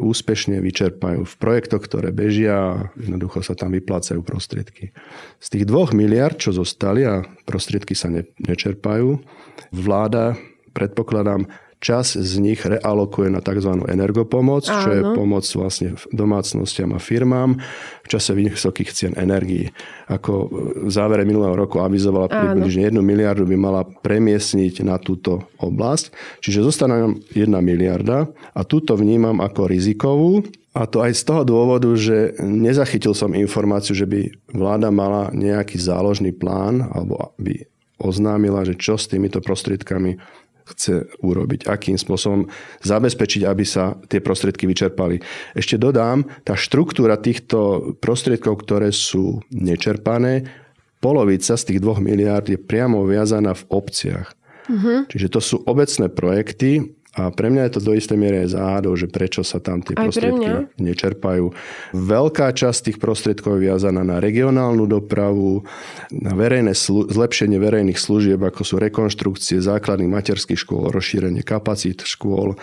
úspešne 0.00 0.56
vyčerpajú 0.64 1.28
v 1.28 1.34
projektoch, 1.36 1.84
ktoré 1.84 2.08
bežia 2.10 2.54
a 2.56 2.70
jednoducho 2.96 3.44
sa 3.44 3.52
tam 3.52 3.76
vyplácajú 3.76 4.24
prostriedky. 4.24 4.96
Z 5.36 5.46
tých 5.52 5.64
2 5.68 5.92
miliard, 5.92 6.40
čo 6.40 6.56
zostali 6.56 7.04
a 7.04 7.20
prostriedky 7.44 7.92
sa 7.92 8.08
ne, 8.08 8.24
nečerpajú, 8.40 9.20
vláda, 9.76 10.40
predpokladám, 10.72 11.44
čas 11.80 12.12
z 12.12 12.32
nich 12.38 12.60
realokuje 12.60 13.32
na 13.32 13.40
tzv. 13.40 13.72
energopomoc, 13.88 14.68
Áno. 14.68 14.80
čo 14.84 14.90
je 14.92 15.02
pomoc 15.16 15.44
vlastne 15.56 15.96
domácnostiam 16.12 16.92
a 16.92 17.00
firmám 17.00 17.56
v 18.04 18.08
čase 18.08 18.36
vysokých 18.36 18.90
cien 18.92 19.12
energií. 19.16 19.72
Ako 20.06 20.32
v 20.86 20.90
závere 20.92 21.24
minulého 21.24 21.56
roku 21.56 21.80
avizovala 21.80 22.28
približne 22.28 22.92
1 22.92 23.00
miliardu 23.00 23.48
by 23.48 23.56
mala 23.56 23.82
premiesniť 23.88 24.84
na 24.84 25.00
túto 25.00 25.48
oblasť. 25.56 26.12
Čiže 26.44 26.68
zostane 26.68 27.00
nám 27.00 27.12
1 27.32 27.48
miliarda 27.64 28.28
a 28.52 28.60
túto 28.68 28.94
vnímam 28.94 29.40
ako 29.40 29.66
rizikovú, 29.66 30.44
a 30.70 30.86
to 30.86 31.02
aj 31.02 31.18
z 31.18 31.22
toho 31.26 31.42
dôvodu, 31.42 31.90
že 31.98 32.38
nezachytil 32.38 33.10
som 33.10 33.34
informáciu, 33.34 33.90
že 33.90 34.06
by 34.06 34.54
vláda 34.54 34.94
mala 34.94 35.34
nejaký 35.34 35.74
záložný 35.74 36.30
plán 36.30 36.86
alebo 36.94 37.34
by 37.42 37.66
oznámila, 37.98 38.62
že 38.62 38.78
čo 38.78 38.94
s 38.94 39.10
týmito 39.10 39.42
prostriedkami 39.42 40.22
chce 40.74 41.10
urobiť, 41.20 41.66
akým 41.66 41.96
spôsobom 41.98 42.46
zabezpečiť, 42.84 43.42
aby 43.46 43.64
sa 43.66 43.98
tie 44.06 44.22
prostriedky 44.22 44.66
vyčerpali. 44.66 45.22
Ešte 45.54 45.76
dodám, 45.80 46.26
tá 46.46 46.54
štruktúra 46.54 47.18
týchto 47.18 47.92
prostriedkov, 47.98 48.62
ktoré 48.62 48.94
sú 48.94 49.42
nečerpané, 49.50 50.46
polovica 51.00 51.56
z 51.56 51.62
tých 51.64 51.80
2 51.80 52.00
miliárd 52.04 52.46
je 52.52 52.58
priamo 52.60 53.02
viazaná 53.08 53.56
v 53.56 53.66
obciach. 53.72 54.36
Uh-huh. 54.70 55.02
Čiže 55.08 55.28
to 55.32 55.40
sú 55.42 55.56
obecné 55.66 56.06
projekty, 56.12 56.99
a 57.10 57.34
pre 57.34 57.50
mňa 57.50 57.66
je 57.66 57.72
to 57.74 57.80
do 57.82 57.92
istej 57.98 58.14
miery 58.14 58.46
aj 58.46 58.54
záhadou, 58.54 58.94
že 58.94 59.10
prečo 59.10 59.42
sa 59.42 59.58
tam 59.58 59.82
tie 59.82 59.98
Aj 59.98 60.06
prostriedky 60.06 60.70
nečerpajú. 60.78 61.50
Veľká 61.90 62.54
časť 62.54 62.78
tých 62.86 62.98
prostriedkov 63.02 63.58
je 63.58 63.66
viazaná 63.66 64.06
na 64.06 64.22
regionálnu 64.22 64.86
dopravu, 64.86 65.66
na 66.14 66.38
verejné 66.38 66.70
slu- 66.78 67.10
zlepšenie 67.10 67.58
verejných 67.58 67.98
služieb, 67.98 68.38
ako 68.38 68.62
sú 68.62 68.78
rekonštrukcie 68.78 69.58
základných 69.58 70.06
materských 70.06 70.60
škôl, 70.62 70.94
rozšírenie 70.94 71.42
kapacít 71.42 72.06
škôl 72.06 72.54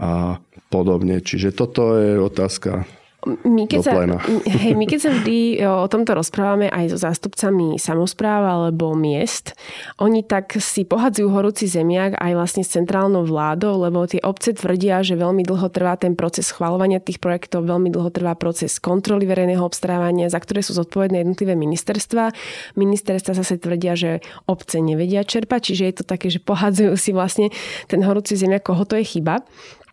a 0.00 0.40
podobne. 0.72 1.20
Čiže 1.20 1.52
toto 1.52 2.00
je 2.00 2.16
otázka 2.16 2.88
my 3.26 3.68
keď, 3.68 3.80
sa, 3.84 3.92
hej, 4.64 4.72
my 4.72 4.84
keď 4.88 4.98
sa 5.00 5.10
vždy 5.12 5.60
o 5.64 5.84
tomto 5.92 6.16
rozprávame 6.16 6.72
aj 6.72 6.96
so 6.96 6.98
zástupcami 7.00 7.76
samozpráv 7.76 8.48
alebo 8.48 8.96
miest, 8.96 9.52
oni 10.00 10.24
tak 10.24 10.56
si 10.56 10.88
pohadzujú 10.88 11.28
horúci 11.28 11.68
zemiak 11.68 12.16
aj 12.16 12.32
vlastne 12.32 12.62
s 12.64 12.72
centrálnou 12.72 13.28
vládou, 13.28 13.76
lebo 13.76 14.08
tie 14.08 14.24
obce 14.24 14.56
tvrdia, 14.56 15.04
že 15.04 15.20
veľmi 15.20 15.44
dlho 15.44 15.68
trvá 15.68 16.00
ten 16.00 16.16
proces 16.16 16.48
schvalovania 16.48 17.02
tých 17.02 17.20
projektov, 17.20 17.68
veľmi 17.68 17.92
dlho 17.92 18.08
trvá 18.08 18.32
proces 18.36 18.80
kontroly 18.80 19.28
verejného 19.28 19.60
obstarávania, 19.60 20.32
za 20.32 20.40
ktoré 20.40 20.64
sú 20.64 20.72
zodpovedné 20.80 21.20
jednotlivé 21.20 21.52
ministerstva. 21.52 22.32
Ministerstva 22.80 23.36
zase 23.36 23.60
tvrdia, 23.60 24.00
že 24.00 24.24
obce 24.48 24.80
nevedia 24.80 25.28
čerpať, 25.28 25.72
čiže 25.72 25.84
je 25.84 25.94
to 26.00 26.04
také, 26.08 26.32
že 26.32 26.40
pohadzujú 26.40 26.96
si 26.96 27.12
vlastne 27.12 27.52
ten 27.84 28.00
horúci 28.00 28.40
zemiak, 28.40 28.64
koho 28.64 28.88
to 28.88 28.96
je 28.96 29.04
chyba. 29.04 29.44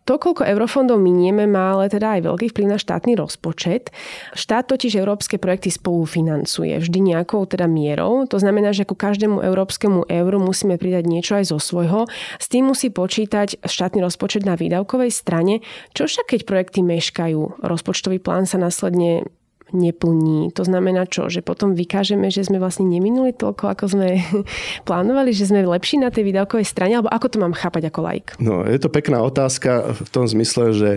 To, 0.08 0.16
koľko 0.16 0.48
eurofondov 0.48 0.96
minieme, 1.04 1.44
má 1.44 1.76
ale 1.76 1.92
teda 1.92 2.16
aj 2.16 2.24
veľký 2.24 2.56
vplyv 2.56 2.66
na 2.72 2.78
štátny 2.80 3.12
rozpočet. 3.12 3.92
Štát 4.32 4.64
totiž 4.64 4.96
európske 4.96 5.36
projekty 5.36 5.68
spolufinancuje 5.68 6.80
vždy 6.80 7.12
nejakou 7.12 7.44
teda 7.44 7.68
mierou. 7.68 8.24
To 8.24 8.40
znamená, 8.40 8.72
že 8.72 8.88
ku 8.88 8.96
každému 8.96 9.44
európskemu 9.44 10.08
euru 10.08 10.40
musíme 10.40 10.80
pridať 10.80 11.04
niečo 11.04 11.36
aj 11.36 11.52
zo 11.52 11.60
svojho. 11.60 12.08
S 12.40 12.48
tým 12.48 12.72
musí 12.72 12.88
počítať 12.88 13.60
štátny 13.60 14.00
rozpočet 14.00 14.48
na 14.48 14.56
výdavkovej 14.56 15.12
strane. 15.12 15.60
Čo 15.92 16.08
však 16.08 16.32
keď 16.32 16.40
projekty 16.48 16.80
meškajú? 16.80 17.60
Rozpočtový 17.60 18.16
plán 18.16 18.48
sa 18.48 18.56
následne 18.56 19.28
neplní. 19.72 20.52
To 20.56 20.62
znamená 20.64 21.04
čo? 21.04 21.28
Že 21.28 21.44
potom 21.44 21.76
vykážeme, 21.76 22.32
že 22.32 22.44
sme 22.44 22.56
vlastne 22.60 22.88
neminuli 22.88 23.36
toľko, 23.36 23.64
ako 23.72 23.84
sme 23.88 24.08
plánovali, 24.88 25.32
že 25.36 25.48
sme 25.48 25.66
lepší 25.66 26.00
na 26.00 26.08
tej 26.08 26.28
výdavkovej 26.28 26.66
strane, 26.66 26.98
alebo 26.98 27.12
ako 27.12 27.26
to 27.28 27.38
mám 27.42 27.54
chápať 27.56 27.92
ako 27.92 28.00
laik? 28.04 28.26
No, 28.40 28.64
je 28.64 28.78
to 28.80 28.88
pekná 28.88 29.20
otázka 29.20 29.96
v 29.96 30.08
tom 30.08 30.24
zmysle, 30.24 30.72
že 30.72 30.90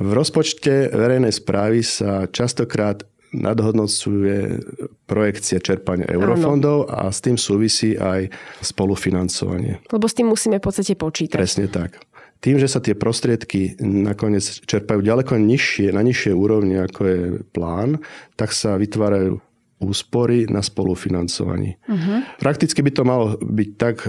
v 0.00 0.10
rozpočte 0.10 0.90
verejnej 0.90 1.32
správy 1.32 1.84
sa 1.84 2.26
častokrát 2.26 3.04
nadhodnocuje 3.32 4.60
projekcia 5.08 5.56
čerpania 5.56 6.04
eurofondov 6.12 6.84
Áno. 6.84 7.08
a 7.08 7.08
s 7.08 7.24
tým 7.24 7.40
súvisí 7.40 7.96
aj 7.96 8.28
spolufinancovanie. 8.60 9.80
Lebo 9.88 10.04
s 10.04 10.12
tým 10.12 10.28
musíme 10.28 10.60
v 10.60 10.64
podstate 10.68 10.92
počítať. 11.00 11.40
Presne 11.40 11.66
tak 11.72 11.96
tým, 12.42 12.58
že 12.58 12.66
sa 12.66 12.82
tie 12.82 12.98
prostriedky 12.98 13.78
nakoniec 13.78 14.42
čerpajú 14.66 14.98
ďaleko 14.98 15.38
nižšie, 15.38 15.94
na 15.94 16.02
nižšie 16.02 16.34
úrovni, 16.34 16.74
ako 16.74 17.00
je 17.06 17.20
plán, 17.54 18.02
tak 18.34 18.50
sa 18.50 18.74
vytvárajú 18.74 19.38
úspory 19.82 20.46
na 20.46 20.62
spolufinancovaní. 20.62 21.74
Uh-huh. 21.90 22.22
Prakticky 22.38 22.82
by 22.86 22.90
to 22.94 23.02
malo 23.02 23.34
byť 23.42 23.70
tak 23.74 24.06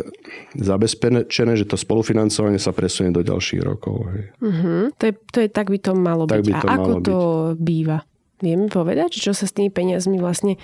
zabezpečené, 0.54 1.58
že 1.58 1.66
to 1.66 1.78
spolufinancovanie 1.78 2.62
sa 2.62 2.70
presunie 2.74 3.10
do 3.10 3.26
ďalších 3.26 3.62
rokov. 3.66 4.06
Uh-huh. 4.38 4.94
To, 4.94 5.04
je, 5.10 5.14
to 5.34 5.38
je 5.46 5.50
tak 5.50 5.74
by 5.74 5.80
to 5.82 5.92
malo 5.98 6.30
tak 6.30 6.46
byť. 6.46 6.46
By 6.46 6.54
to 6.54 6.68
A 6.70 6.74
ako 6.78 6.82
malo 6.82 6.96
to 7.02 7.18
byť. 7.18 7.58
býva? 7.58 7.98
Vieme 8.44 8.68
povedať, 8.68 9.24
čo 9.24 9.32
sa 9.32 9.48
s 9.48 9.56
tými 9.56 9.72
peniazmi 9.72 10.20
vlastne 10.20 10.60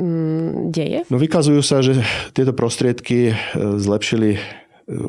mm, 0.00 0.72
deje? 0.72 1.04
No 1.12 1.20
vykazujú 1.20 1.60
sa, 1.60 1.84
že 1.84 2.00
tieto 2.32 2.56
prostriedky 2.56 3.30
e, 3.30 3.32
zlepšili 3.76 4.40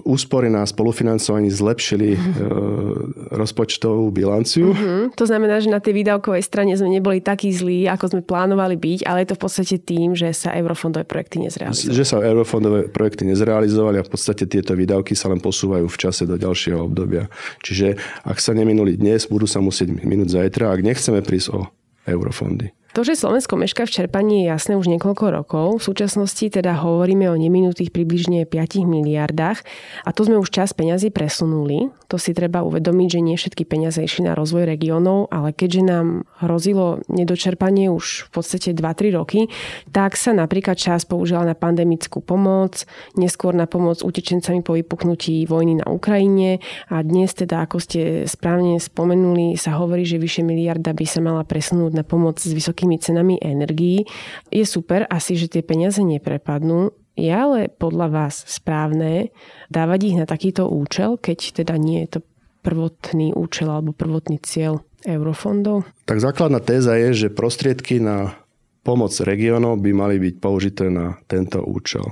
úspory 0.03 0.51
na 0.51 0.67
spolufinancovaní 0.67 1.47
zlepšili 1.47 2.19
uh-huh. 2.19 3.31
rozpočtovú 3.31 4.11
bilanciu. 4.11 4.75
Uh-huh. 4.75 5.07
To 5.15 5.23
znamená, 5.23 5.63
že 5.63 5.71
na 5.71 5.79
tej 5.79 6.03
výdavkovej 6.03 6.43
strane 6.43 6.75
sme 6.75 6.91
neboli 6.91 7.23
takí 7.23 7.47
zlí, 7.55 7.87
ako 7.87 8.11
sme 8.11 8.21
plánovali 8.21 8.75
byť, 8.75 9.07
ale 9.07 9.23
je 9.23 9.27
to 9.31 9.37
v 9.39 9.43
podstate 9.47 9.75
tým, 9.79 10.19
že 10.19 10.35
sa 10.35 10.51
eurofondové 10.51 11.07
projekty 11.07 11.39
nezrealizovali. 11.39 11.95
Že 11.95 12.05
sa 12.05 12.17
eurofondové 12.19 12.79
projekty 12.91 13.23
nezrealizovali 13.31 14.03
a 14.03 14.07
v 14.07 14.11
podstate 14.11 14.43
tieto 14.51 14.75
výdavky 14.75 15.15
sa 15.15 15.31
len 15.31 15.39
posúvajú 15.39 15.87
v 15.87 15.97
čase 15.97 16.27
do 16.27 16.35
ďalšieho 16.35 16.83
obdobia. 16.83 17.31
Čiže 17.63 17.95
ak 18.27 18.43
sa 18.43 18.51
neminuli 18.51 18.99
dnes, 18.99 19.31
budú 19.31 19.47
sa 19.47 19.63
musieť 19.63 19.95
minúť 20.03 20.35
zajtra. 20.43 20.75
Ak 20.75 20.83
nechceme 20.83 21.23
prísť 21.23 21.55
o 21.55 21.71
eurofondy. 22.03 22.75
To, 22.97 23.05
že 23.05 23.13
Slovensko 23.13 23.53
meška 23.53 23.85
v 23.85 23.93
čerpaní 23.93 24.41
je 24.41 24.49
jasné 24.49 24.73
už 24.73 24.89
niekoľko 24.89 25.25
rokov. 25.29 25.77
V 25.77 25.87
súčasnosti 25.93 26.41
teda 26.41 26.73
hovoríme 26.73 27.29
o 27.29 27.37
neminutých 27.37 27.93
približne 27.93 28.49
5 28.49 28.81
miliardách 28.81 29.61
a 30.01 30.09
to 30.09 30.25
sme 30.25 30.41
už 30.41 30.49
čas 30.49 30.73
peňazí 30.73 31.13
presunuli. 31.13 31.93
To 32.09 32.17
si 32.17 32.33
treba 32.33 32.65
uvedomiť, 32.65 33.07
že 33.13 33.19
nie 33.21 33.37
všetky 33.37 33.69
peniaze 33.69 34.01
išli 34.01 34.25
na 34.25 34.33
rozvoj 34.33 34.65
regiónov, 34.65 35.29
ale 35.29 35.53
keďže 35.53 35.85
nám 35.85 36.25
hrozilo 36.41 37.05
nedočerpanie 37.13 37.93
už 37.93 38.25
v 38.25 38.29
podstate 38.33 38.73
2-3 38.73 39.13
roky, 39.13 39.53
tak 39.93 40.17
sa 40.17 40.33
napríklad 40.33 40.73
čas 40.73 41.05
použila 41.05 41.45
na 41.45 41.53
pandemickú 41.53 42.25
pomoc, 42.25 42.89
neskôr 43.13 43.53
na 43.53 43.69
pomoc 43.69 44.01
utečencami 44.01 44.65
po 44.65 44.73
vypuknutí 44.73 45.45
vojny 45.45 45.85
na 45.85 45.85
Ukrajine 45.85 46.57
a 46.89 47.05
dnes 47.05 47.37
teda, 47.37 47.69
ako 47.69 47.77
ste 47.77 48.25
správne 48.25 48.81
spomenuli, 48.81 49.53
sa 49.61 49.77
hovorí, 49.77 50.09
že 50.09 50.17
vyše 50.17 50.41
miliarda 50.41 50.97
by 50.97 51.05
sa 51.05 51.21
mala 51.21 51.45
presunúť 51.45 51.93
na 51.93 52.01
pomoc 52.01 52.41
s 52.41 52.49
vysokým 52.49 52.78
vysokými 52.79 52.95
cenami 53.03 53.35
energií. 53.43 54.07
Je 54.47 54.63
super 54.63 55.03
asi, 55.11 55.35
že 55.35 55.51
tie 55.51 55.59
peniaze 55.59 55.99
neprepadnú. 55.99 56.95
Je 57.19 57.27
ale 57.27 57.67
podľa 57.67 58.07
vás 58.07 58.47
správne 58.47 59.35
dávať 59.67 59.99
ich 60.07 60.15
na 60.15 60.23
takýto 60.23 60.71
účel, 60.71 61.19
keď 61.19 61.59
teda 61.59 61.75
nie 61.75 62.07
je 62.07 62.15
to 62.15 62.19
prvotný 62.63 63.35
účel 63.35 63.67
alebo 63.67 63.91
prvotný 63.91 64.39
cieľ 64.39 64.79
eurofondov? 65.03 65.83
Tak 66.07 66.23
základná 66.23 66.63
téza 66.63 66.95
je, 66.95 67.27
že 67.27 67.35
prostriedky 67.35 67.99
na 67.99 68.39
pomoc 68.87 69.11
regiónov 69.19 69.83
by 69.83 69.91
mali 69.91 70.15
byť 70.15 70.35
použité 70.39 70.87
na 70.87 71.19
tento 71.27 71.59
účel. 71.59 72.07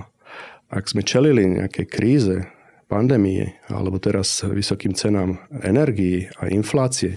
Ak 0.68 0.92
sme 0.92 1.08
čelili 1.08 1.48
nejakej 1.48 1.86
kríze, 1.88 2.36
pandémie 2.92 3.56
alebo 3.72 3.96
teraz 4.04 4.44
vysokým 4.44 4.92
cenám 4.92 5.40
energií 5.64 6.28
a 6.36 6.52
inflácie, 6.52 7.16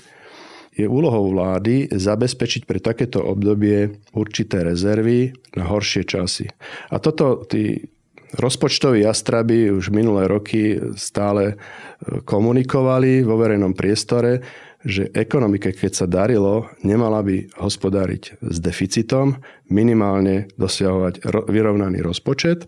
je 0.81 0.89
úlohou 0.89 1.31
vlády 1.33 1.93
zabezpečiť 1.93 2.65
pre 2.65 2.81
takéto 2.81 3.21
obdobie 3.21 4.01
určité 4.17 4.65
rezervy 4.65 5.33
na 5.55 5.69
horšie 5.69 6.09
časy. 6.09 6.49
A 6.91 6.97
toto 6.99 7.45
tí 7.45 7.93
rozpočtoví 8.39 9.03
jastraby 9.03 9.75
už 9.75 9.91
minulé 9.91 10.31
roky 10.31 10.79
stále 10.95 11.55
e, 11.55 11.55
komunikovali 12.23 13.27
vo 13.27 13.35
verejnom 13.35 13.75
priestore, 13.75 14.43
že 14.81 15.13
ekonomike, 15.13 15.77
keď 15.77 15.93
sa 15.93 16.07
darilo, 16.09 16.73
nemala 16.81 17.21
by 17.21 17.53
hospodáriť 17.61 18.41
s 18.41 18.57
deficitom, 18.65 19.37
minimálne 19.69 20.49
dosiahovať 20.57 21.21
vyrovnaný 21.53 22.01
rozpočet 22.01 22.65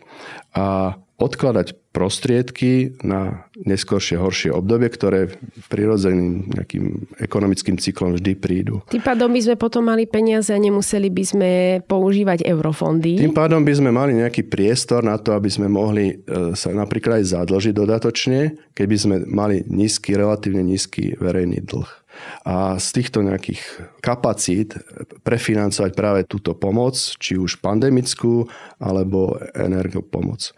a 0.52 0.98
odkladať 1.16 1.81
prostriedky 1.92 2.96
na 3.04 3.44
neskôršie 3.52 4.16
horšie 4.16 4.50
obdobie, 4.50 4.88
ktoré 4.88 5.28
prirodzeným 5.68 6.48
nejakým 6.56 6.84
ekonomickým 7.20 7.76
cyklom 7.76 8.16
vždy 8.16 8.32
prídu. 8.40 8.80
Tým 8.88 9.04
pádom 9.04 9.28
by 9.28 9.40
sme 9.44 9.56
potom 9.60 9.84
mali 9.84 10.08
peniaze 10.08 10.50
a 10.50 10.58
nemuseli 10.58 11.12
by 11.12 11.24
sme 11.24 11.50
používať 11.84 12.48
eurofondy. 12.48 13.20
Tým 13.20 13.36
pádom 13.36 13.60
by 13.60 13.72
sme 13.76 13.90
mali 13.92 14.16
nejaký 14.16 14.48
priestor 14.48 15.04
na 15.04 15.20
to, 15.20 15.36
aby 15.36 15.52
sme 15.52 15.68
mohli 15.68 16.16
e, 16.16 16.56
sa 16.56 16.72
napríklad 16.72 17.20
aj 17.20 17.36
zadlžiť 17.36 17.74
dodatočne, 17.76 18.40
keby 18.72 18.96
sme 18.96 19.16
mali 19.28 19.60
nízky, 19.68 20.16
relatívne 20.16 20.64
nízky 20.64 21.12
verejný 21.20 21.60
dlh 21.60 22.01
a 22.42 22.76
z 22.78 22.88
týchto 23.00 23.22
nejakých 23.22 23.60
kapacít 24.02 24.78
prefinancovať 25.22 25.90
práve 25.94 26.20
túto 26.26 26.58
pomoc, 26.58 26.98
či 27.18 27.38
už 27.38 27.62
pandemickú 27.62 28.50
alebo 28.82 29.38
energopomoc. 29.54 30.50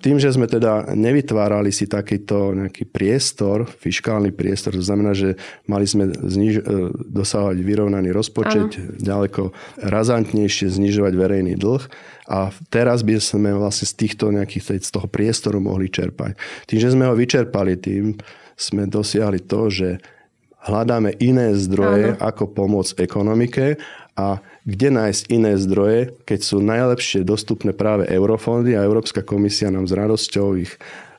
Tým, 0.00 0.22
že 0.22 0.30
sme 0.30 0.46
teda 0.46 0.94
nevytvárali 0.94 1.74
si 1.74 1.90
takýto 1.90 2.54
nejaký 2.54 2.86
priestor, 2.86 3.66
fiskálny 3.66 4.30
priestor, 4.30 4.78
to 4.78 4.84
znamená, 4.84 5.12
že 5.12 5.34
mali 5.66 5.84
sme 5.84 6.10
zniž- 6.10 6.62
e, 6.62 6.94
dosávať 7.10 7.58
vyrovnaný 7.60 8.14
rozpočet, 8.14 8.78
Aha. 8.78 8.94
ďaleko 9.02 9.50
razantnejšie 9.82 10.70
znižovať 10.70 11.12
verejný 11.18 11.54
dlh 11.58 11.82
a 12.30 12.48
teraz 12.72 13.04
by 13.04 13.20
sme 13.20 13.52
vlastne 13.52 13.84
z 13.84 13.94
týchto 14.00 14.32
nejakých 14.32 14.80
z 14.80 14.90
toho 14.90 15.06
priestoru 15.10 15.60
mohli 15.60 15.92
čerpať. 15.92 16.38
Tým, 16.64 16.78
že 16.80 16.92
sme 16.92 17.04
ho 17.04 17.14
vyčerpali, 17.14 17.76
tým 17.76 18.16
sme 18.54 18.86
dosiahli 18.86 19.44
to, 19.44 19.68
že 19.68 19.88
hľadáme 20.64 21.14
iné 21.20 21.52
zdroje, 21.54 22.16
Áno. 22.16 22.20
ako 22.24 22.44
pomôcť 22.50 23.04
ekonomike 23.04 23.76
a 24.16 24.40
kde 24.64 24.88
nájsť 24.94 25.22
iné 25.28 25.52
zdroje, 25.60 26.16
keď 26.24 26.40
sú 26.40 26.64
najlepšie 26.64 27.20
dostupné 27.26 27.76
práve 27.76 28.08
eurofondy 28.08 28.72
a 28.72 28.86
Európska 28.86 29.20
komisia 29.20 29.68
nám 29.68 29.84
s 29.84 29.92
radosťou 29.92 30.56
ich 30.56 30.72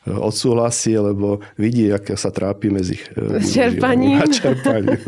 odsúhlasí, 0.06 0.94
lebo 0.98 1.42
vidí, 1.58 1.90
aké 1.90 2.14
sa 2.14 2.30
trápime 2.30 2.86
z 2.86 2.94
ich 2.94 3.04
e, 3.18 3.42
čerpaním. 3.42 4.22
čerpaním. 4.30 5.02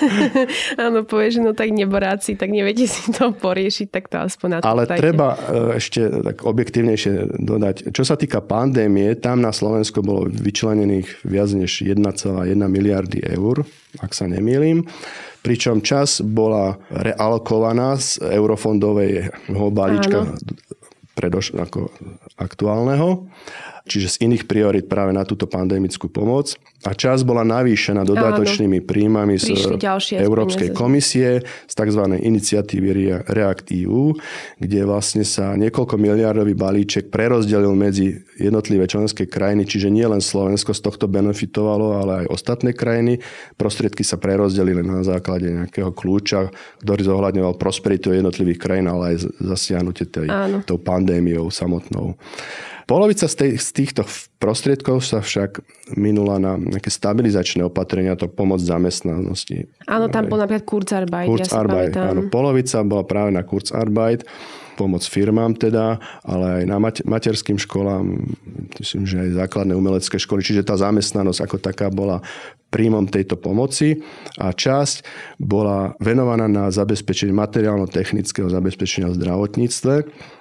Áno, 0.84 1.08
povie, 1.08 1.32
že 1.32 1.40
no 1.40 1.56
tak 1.56 1.72
neboráci, 1.72 2.36
tak 2.36 2.52
neviete 2.52 2.84
si 2.84 3.08
to 3.16 3.32
poriešiť, 3.32 3.88
tak 3.88 4.12
to 4.12 4.20
aspoň 4.20 4.48
na 4.48 4.56
Ale 4.60 4.84
tajte. 4.84 5.00
treba 5.00 5.28
e, 5.34 5.38
ešte 5.80 6.00
tak 6.20 6.44
objektívnejšie 6.44 7.40
dodať. 7.40 7.96
Čo 7.96 8.04
sa 8.04 8.20
týka 8.20 8.44
pandémie, 8.44 9.16
tam 9.16 9.40
na 9.40 9.56
Slovensku 9.56 10.04
bolo 10.04 10.28
vyčlenených 10.28 11.24
viac 11.24 11.48
než 11.56 11.80
1,1 11.80 12.04
miliardy 12.68 13.24
eur, 13.24 13.64
ak 14.04 14.12
sa 14.12 14.28
nemýlim 14.28 14.84
pričom 15.40 15.80
čas 15.80 16.20
bola 16.20 16.76
realokovaná 16.92 17.96
z 17.96 18.20
eurofondového 18.28 19.72
balíčka 19.72 20.36
predoš- 21.16 21.56
ako 21.56 21.92
aktuálneho 22.40 23.28
čiže 23.86 24.16
z 24.16 24.16
iných 24.28 24.44
priorit 24.44 24.86
práve 24.90 25.14
na 25.14 25.24
túto 25.24 25.46
pandemickú 25.46 26.10
pomoc. 26.10 26.56
A 26.80 26.96
čas 26.96 27.20
bola 27.20 27.44
navýšená 27.44 28.08
dodatočnými 28.08 28.80
príjmami 28.80 29.36
z 29.36 29.76
Európskej 30.16 30.72
komisie, 30.72 31.44
z 31.68 31.74
tzv. 31.76 32.02
iniciatívy 32.16 32.88
React 33.28 33.66
EU, 33.84 34.16
kde 34.56 34.80
vlastne 34.88 35.20
sa 35.28 35.52
niekoľko 35.60 36.00
miliardový 36.00 36.56
balíček 36.56 37.12
prerozdelil 37.12 37.76
medzi 37.76 38.24
jednotlivé 38.40 38.88
členské 38.88 39.28
krajiny, 39.28 39.68
čiže 39.68 39.92
nie 39.92 40.08
len 40.08 40.24
Slovensko 40.24 40.72
z 40.72 40.80
tohto 40.80 41.04
benefitovalo, 41.04 42.00
ale 42.00 42.12
aj 42.24 42.26
ostatné 42.32 42.72
krajiny. 42.72 43.20
Prostriedky 43.60 44.00
sa 44.00 44.16
prerozdelili 44.16 44.80
na 44.80 45.04
základe 45.04 45.52
nejakého 45.52 45.92
kľúča, 45.92 46.48
ktorý 46.80 47.02
zohľadňoval 47.04 47.60
prosperitu 47.60 48.16
jednotlivých 48.16 48.56
krajín, 48.56 48.88
ale 48.88 49.14
aj 49.14 49.28
zasiahnutie 49.36 50.08
tej, 50.08 50.32
tou 50.64 50.80
pandémiou 50.80 51.52
samotnou. 51.52 52.16
Polovica 52.90 53.30
z, 53.30 53.34
tej, 53.38 53.50
z 53.62 53.68
týchto 53.70 54.02
prostriedkov 54.42 55.06
sa 55.06 55.22
však 55.22 55.62
minula 55.94 56.42
na 56.42 56.58
nejaké 56.58 56.90
stabilizačné 56.90 57.62
opatrenia, 57.62 58.18
to 58.18 58.26
pomoc 58.26 58.58
zamestnanosti. 58.58 59.70
Áno, 59.86 60.10
tam 60.10 60.26
bol 60.26 60.42
napríklad 60.42 60.66
Kurzarbeit. 60.66 61.30
Kurzarbeit, 61.30 61.94
ja 61.94 62.10
áno. 62.10 62.26
Polovica 62.26 62.82
bola 62.82 63.06
práve 63.06 63.30
na 63.30 63.46
Kurzarbeit 63.46 64.26
pomoc 64.80 65.04
firmám 65.04 65.52
teda, 65.52 66.00
ale 66.24 66.64
aj 66.64 66.64
na 66.64 66.80
materským 67.04 67.60
školám, 67.60 68.16
myslím, 68.80 69.04
že 69.04 69.20
aj 69.20 69.44
základné 69.44 69.76
umelecké 69.76 70.16
školy, 70.16 70.40
čiže 70.40 70.64
tá 70.64 70.80
zamestnanosť 70.80 71.40
ako 71.44 71.56
taká 71.60 71.92
bola 71.92 72.24
príjmom 72.70 73.10
tejto 73.10 73.34
pomoci 73.34 73.98
a 74.38 74.54
časť 74.54 75.02
bola 75.42 75.92
venovaná 75.98 76.46
na 76.46 76.70
zabezpečenie 76.70 77.34
materiálno-technického 77.34 78.46
zabezpečenia 78.46 79.10
v 79.10 79.18
zdravotníctve 79.18 79.94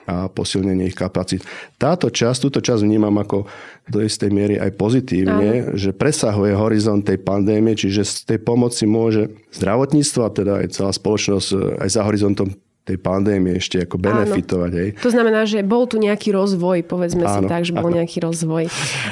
a 0.05 0.29
posilnenie 0.29 0.93
ich 0.93 0.97
kapacít. 0.97 1.41
Táto 1.81 2.13
časť, 2.13 2.39
túto 2.45 2.61
časť 2.61 2.85
vnímam 2.85 3.17
ako 3.17 3.49
do 3.89 3.99
istej 4.05 4.29
miery 4.29 4.55
aj 4.61 4.77
pozitívne, 4.77 5.49
Aha. 5.49 5.69
že 5.73 5.89
presahuje 5.89 6.53
horizont 6.53 7.01
tej 7.01 7.17
pandémie, 7.17 7.73
čiže 7.73 8.05
z 8.05 8.13
tej 8.29 8.39
pomoci 8.45 8.85
môže 8.85 9.33
zdravotníctvo 9.57 10.21
a 10.21 10.29
teda 10.29 10.53
aj 10.61 10.67
celá 10.77 10.93
spoločnosť 10.93 11.81
aj 11.81 11.89
za 11.89 12.01
horizontom 12.05 12.53
tej 12.89 12.97
pandémie 12.97 13.61
ešte 13.61 13.85
ako 13.85 14.01
benefitovať. 14.01 14.71
Hej. 14.73 14.89
To 15.05 15.13
znamená, 15.13 15.45
že 15.45 15.61
bol 15.61 15.85
tu 15.85 16.01
nejaký 16.01 16.33
rozvoj, 16.33 16.81
povedzme 16.89 17.21
áno, 17.21 17.33
si 17.37 17.41
tak, 17.45 17.61
že 17.61 17.77
bol 17.77 17.93
áno. 17.93 18.01
nejaký 18.01 18.17
rozvoj. 18.25 18.65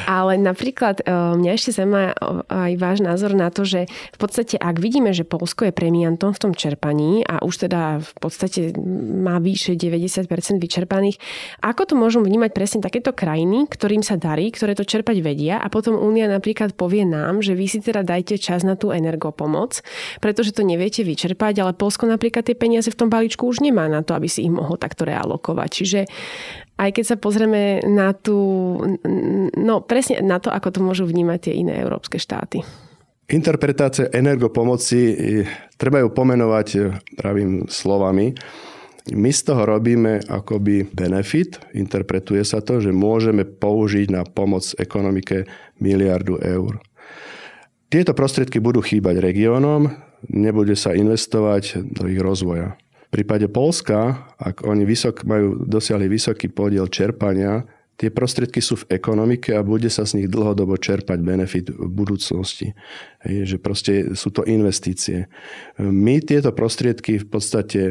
Ale 0.09 0.41
napríklad 0.41 1.05
e, 1.05 1.13
mňa 1.37 1.51
ešte 1.53 1.77
zaujíma 1.77 2.17
aj 2.49 2.73
váš 2.81 3.05
názor 3.05 3.37
na 3.37 3.53
to, 3.53 3.69
že 3.69 3.85
v 3.87 4.17
podstate 4.17 4.57
ak 4.57 4.81
vidíme, 4.81 5.13
že 5.13 5.27
Polsko 5.27 5.69
je 5.69 5.73
premiantom 5.75 6.33
v 6.33 6.39
tom 6.41 6.51
čerpaní 6.57 7.21
a 7.21 7.45
už 7.45 7.69
teda 7.69 8.01
v 8.01 8.13
podstate 8.17 8.73
má 9.21 9.37
vyše 9.37 9.77
90% 9.77 10.25
vyčerpaných, 10.57 11.21
ako 11.61 11.81
to 11.85 11.93
môžu 11.93 12.25
vnímať 12.25 12.57
presne 12.57 12.79
takéto 12.81 13.13
krajiny, 13.13 13.69
ktorým 13.69 14.01
sa 14.01 14.17
darí, 14.17 14.49
ktoré 14.49 14.73
to 14.73 14.87
čerpať 14.87 15.21
vedia 15.21 15.61
a 15.61 15.69
potom 15.69 15.93
Únia 15.93 16.25
napríklad 16.25 16.73
povie 16.73 17.05
nám, 17.05 17.45
že 17.45 17.53
vy 17.53 17.69
si 17.69 17.79
teda 17.83 18.01
dajte 18.01 18.41
čas 18.41 18.65
na 18.65 18.73
tú 18.73 18.89
energopomoc, 18.89 19.85
pretože 20.17 20.55
to 20.57 20.65
neviete 20.65 21.05
vyčerpať, 21.05 21.61
ale 21.61 21.77
Polsko 21.77 22.09
napríklad 22.09 22.47
tie 22.47 22.57
peniaze 22.57 22.89
v 22.89 22.97
tom 22.97 23.13
balíčku 23.13 23.45
už 23.45 23.66
nemá 23.67 23.91
na 23.91 24.01
to, 24.01 24.15
aby 24.15 24.31
si 24.31 24.47
ich 24.47 24.53
mohol 24.53 24.79
takto 24.79 25.03
realokovať. 25.03 25.69
Čiže 25.69 25.99
aj 26.77 26.89
keď 26.95 27.03
sa 27.03 27.17
pozrieme 27.19 27.83
na 27.83 28.15
tú, 28.15 28.37
no 29.57 29.83
presne 29.83 30.23
na 30.23 30.39
to, 30.39 30.53
ako 30.53 30.69
to 30.71 30.79
môžu 30.79 31.03
vnímať 31.09 31.49
tie 31.49 31.53
iné 31.59 31.81
európske 31.81 32.21
štáty. 32.21 32.63
Interpretácia 33.27 34.07
energopomoci, 34.07 34.99
treba 35.75 35.99
ju 35.99 36.07
pomenovať 36.15 36.67
pravým 37.19 37.67
slovami. 37.67 38.31
My 39.11 39.31
z 39.31 39.51
toho 39.51 39.67
robíme 39.67 40.23
akoby 40.27 40.87
benefit, 40.91 41.59
interpretuje 41.75 42.43
sa 42.43 42.63
to, 42.63 42.79
že 42.79 42.95
môžeme 42.95 43.43
použiť 43.43 44.07
na 44.11 44.23
pomoc 44.23 44.63
ekonomike 44.79 45.47
miliardu 45.79 46.39
eur. 46.39 46.79
Tieto 47.87 48.11
prostriedky 48.11 48.59
budú 48.59 48.83
chýbať 48.83 49.23
regiónom, 49.23 49.87
nebude 50.27 50.75
sa 50.75 50.91
investovať 50.91 51.87
do 51.87 52.07
ich 52.11 52.19
rozvoja. 52.19 52.75
V 53.07 53.23
prípade 53.23 53.47
Polska, 53.47 54.27
ak 54.35 54.67
oni 54.67 54.83
vysok, 54.83 55.23
majú, 55.23 55.63
dosiahli 55.63 56.11
vysoký 56.11 56.51
podiel 56.51 56.91
čerpania, 56.91 57.63
tie 57.97 58.13
prostriedky 58.13 58.61
sú 58.61 58.77
v 58.83 58.93
ekonomike 58.93 59.55
a 59.57 59.65
bude 59.65 59.89
sa 59.89 60.05
z 60.05 60.21
nich 60.21 60.27
dlhodobo 60.29 60.77
čerpať 60.77 61.17
benefit 61.23 61.71
v 61.73 61.89
budúcnosti. 61.89 62.77
Je, 63.25 63.47
že 63.47 63.57
proste 63.57 64.13
sú 64.13 64.29
to 64.29 64.45
investície. 64.45 65.31
My 65.79 66.21
tieto 66.21 66.53
prostriedky 66.53 67.17
v 67.23 67.27
podstate 67.27 67.81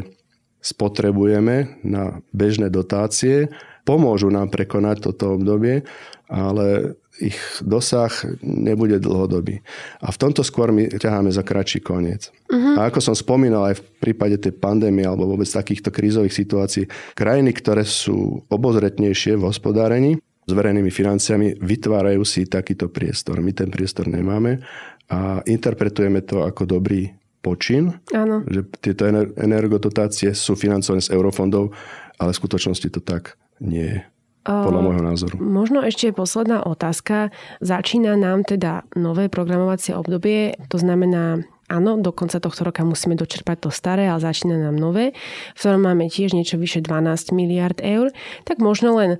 spotrebujeme 0.63 1.83
na 1.83 2.23
bežné 2.31 2.71
dotácie, 2.71 3.51
pomôžu 3.87 4.27
nám 4.27 4.51
prekonať 4.51 5.07
toto 5.07 5.39
obdobie, 5.39 5.87
ale 6.27 6.99
ich 7.17 7.39
dosah 7.63 8.11
nebude 8.43 8.99
dlhodobý. 8.99 9.63
A 10.03 10.11
v 10.11 10.17
tomto 10.19 10.43
skôr 10.43 10.69
my 10.75 10.91
ťaháme 10.91 11.31
za 11.31 11.41
kratší 11.41 11.81
koniec. 11.81 12.29
Uh-huh. 12.51 12.77
A 12.77 12.91
ako 12.91 12.99
som 13.01 13.15
spomínal 13.17 13.73
aj 13.73 13.81
v 13.81 13.85
prípade 13.97 14.37
tej 14.37 14.53
pandémie 14.53 15.07
alebo 15.07 15.25
vôbec 15.25 15.49
takýchto 15.49 15.89
krízových 15.89 16.35
situácií, 16.35 16.83
krajiny, 17.17 17.55
ktoré 17.55 17.87
sú 17.87 18.45
obozretnejšie 18.51 19.39
v 19.39 19.47
hospodárení 19.47 20.11
s 20.47 20.51
verejnými 20.51 20.91
financiami, 20.93 21.57
vytvárajú 21.57 22.21
si 22.21 22.45
takýto 22.45 22.91
priestor. 22.91 23.41
My 23.41 23.51
ten 23.51 23.73
priestor 23.73 24.05
nemáme 24.05 24.61
a 25.09 25.41
interpretujeme 25.47 26.21
to 26.21 26.45
ako 26.45 26.69
dobrý 26.69 27.17
počin, 27.41 27.95
Áno. 28.11 28.43
že 28.47 28.67
tieto 28.83 29.07
energodotácie 29.39 30.35
sú 30.35 30.59
financované 30.59 30.99
z 30.99 31.15
eurofondov, 31.15 31.71
ale 32.19 32.29
v 32.33 32.39
skutočnosti 32.43 32.87
to 32.91 32.99
tak 32.99 33.39
nie 33.59 34.03
podľa 34.47 34.81
môjho 34.81 35.03
názoru. 35.03 35.35
Možno 35.43 35.83
ešte 35.83 36.15
posledná 36.15 36.63
otázka. 36.63 37.35
Začína 37.59 38.15
nám 38.15 38.47
teda 38.47 38.87
nové 38.95 39.27
programovacie 39.27 39.91
obdobie, 39.91 40.55
to 40.71 40.79
znamená 40.79 41.43
Áno, 41.67 41.99
do 41.99 42.15
konca 42.15 42.39
tohto 42.39 42.63
roka 42.63 42.87
musíme 42.87 43.19
dočerpať 43.19 43.67
to 43.67 43.69
staré, 43.75 44.07
ale 44.07 44.23
začína 44.23 44.55
nám 44.55 44.79
nové, 44.79 45.11
v 45.51 45.59
ktorom 45.59 45.83
máme 45.83 46.07
tiež 46.07 46.31
niečo 46.31 46.55
vyše 46.55 46.79
12 46.79 47.35
miliard 47.35 47.83
eur. 47.83 48.15
Tak 48.47 48.63
možno 48.63 48.95
len 48.95 49.19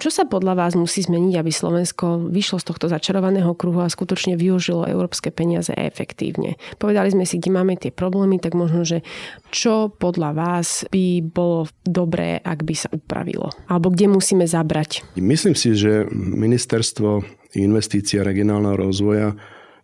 čo 0.00 0.08
sa 0.08 0.24
podľa 0.24 0.56
vás 0.56 0.72
musí 0.72 1.04
zmeniť, 1.04 1.34
aby 1.36 1.52
Slovensko 1.52 2.32
vyšlo 2.32 2.56
z 2.56 2.66
tohto 2.72 2.88
začarovaného 2.88 3.52
kruhu 3.52 3.84
a 3.84 3.92
skutočne 3.92 4.34
využilo 4.40 4.88
európske 4.88 5.28
peniaze 5.28 5.76
efektívne? 5.76 6.56
Povedali 6.80 7.12
sme 7.12 7.28
si, 7.28 7.36
kde 7.36 7.52
máme 7.52 7.76
tie 7.76 7.92
problémy, 7.92 8.40
tak 8.40 8.56
možno, 8.56 8.88
že 8.88 9.04
čo 9.52 9.92
podľa 9.92 10.32
vás 10.32 10.88
by 10.88 11.20
bolo 11.20 11.68
dobré, 11.84 12.40
ak 12.40 12.64
by 12.64 12.74
sa 12.74 12.88
upravilo? 12.88 13.52
Alebo 13.68 13.92
kde 13.92 14.08
musíme 14.08 14.48
zabrať? 14.48 15.04
Myslím 15.20 15.52
si, 15.52 15.76
že 15.76 16.08
ministerstvo 16.16 17.20
investícií 17.60 18.24
a 18.24 18.26
regionálneho 18.26 18.80
rozvoja 18.80 19.36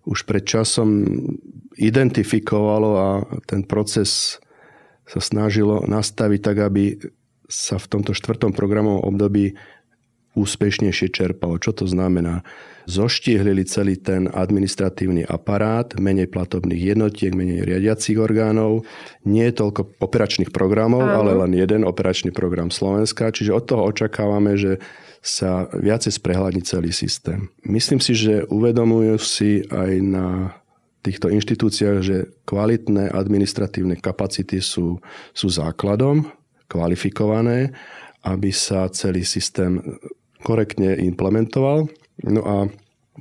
už 0.08 0.24
pred 0.24 0.46
časom 0.46 1.04
identifikovalo 1.76 2.90
a 2.96 3.08
ten 3.44 3.66
proces 3.66 4.40
sa 5.06 5.20
snažilo 5.20 5.84
nastaviť 5.84 6.40
tak, 6.40 6.56
aby 6.62 6.96
sa 7.46 7.78
v 7.78 7.86
tomto 7.86 8.10
štvrtom 8.10 8.50
programovom 8.54 9.06
období 9.06 9.54
úspešnejšie 10.36 11.08
čerpalo. 11.10 11.56
Čo 11.56 11.72
to 11.72 11.84
znamená? 11.88 12.44
Zoštiehlili 12.86 13.66
celý 13.66 13.98
ten 13.98 14.30
administratívny 14.30 15.26
aparát, 15.26 15.90
menej 15.98 16.30
platobných 16.30 16.94
jednotiek, 16.94 17.34
menej 17.34 17.66
riadiacich 17.66 18.14
orgánov, 18.14 18.86
nie 19.26 19.42
je 19.50 19.58
toľko 19.58 19.98
operačných 19.98 20.54
programov, 20.54 21.02
Áno. 21.02 21.26
ale 21.26 21.30
len 21.34 21.58
jeden 21.58 21.82
operačný 21.82 22.30
program 22.30 22.70
Slovenska, 22.70 23.34
čiže 23.34 23.50
od 23.50 23.66
toho 23.66 23.82
očakávame, 23.90 24.54
že 24.54 24.78
sa 25.18 25.66
viacej 25.74 26.22
sprehľadní 26.22 26.62
celý 26.62 26.94
systém. 26.94 27.50
Myslím 27.66 27.98
si, 27.98 28.14
že 28.14 28.46
uvedomujú 28.46 29.18
si 29.18 29.66
aj 29.66 29.92
na 29.98 30.54
týchto 31.02 31.26
inštitúciách, 31.26 31.98
že 32.02 32.30
kvalitné 32.46 33.10
administratívne 33.10 33.98
kapacity 33.98 34.62
sú, 34.62 35.02
sú 35.34 35.46
základom, 35.50 36.30
kvalifikované, 36.70 37.74
aby 38.26 38.50
sa 38.50 38.90
celý 38.90 39.22
systém 39.22 39.78
korektne 40.42 40.96
implementoval. 40.98 41.88
No 42.24 42.42
a 42.44 42.56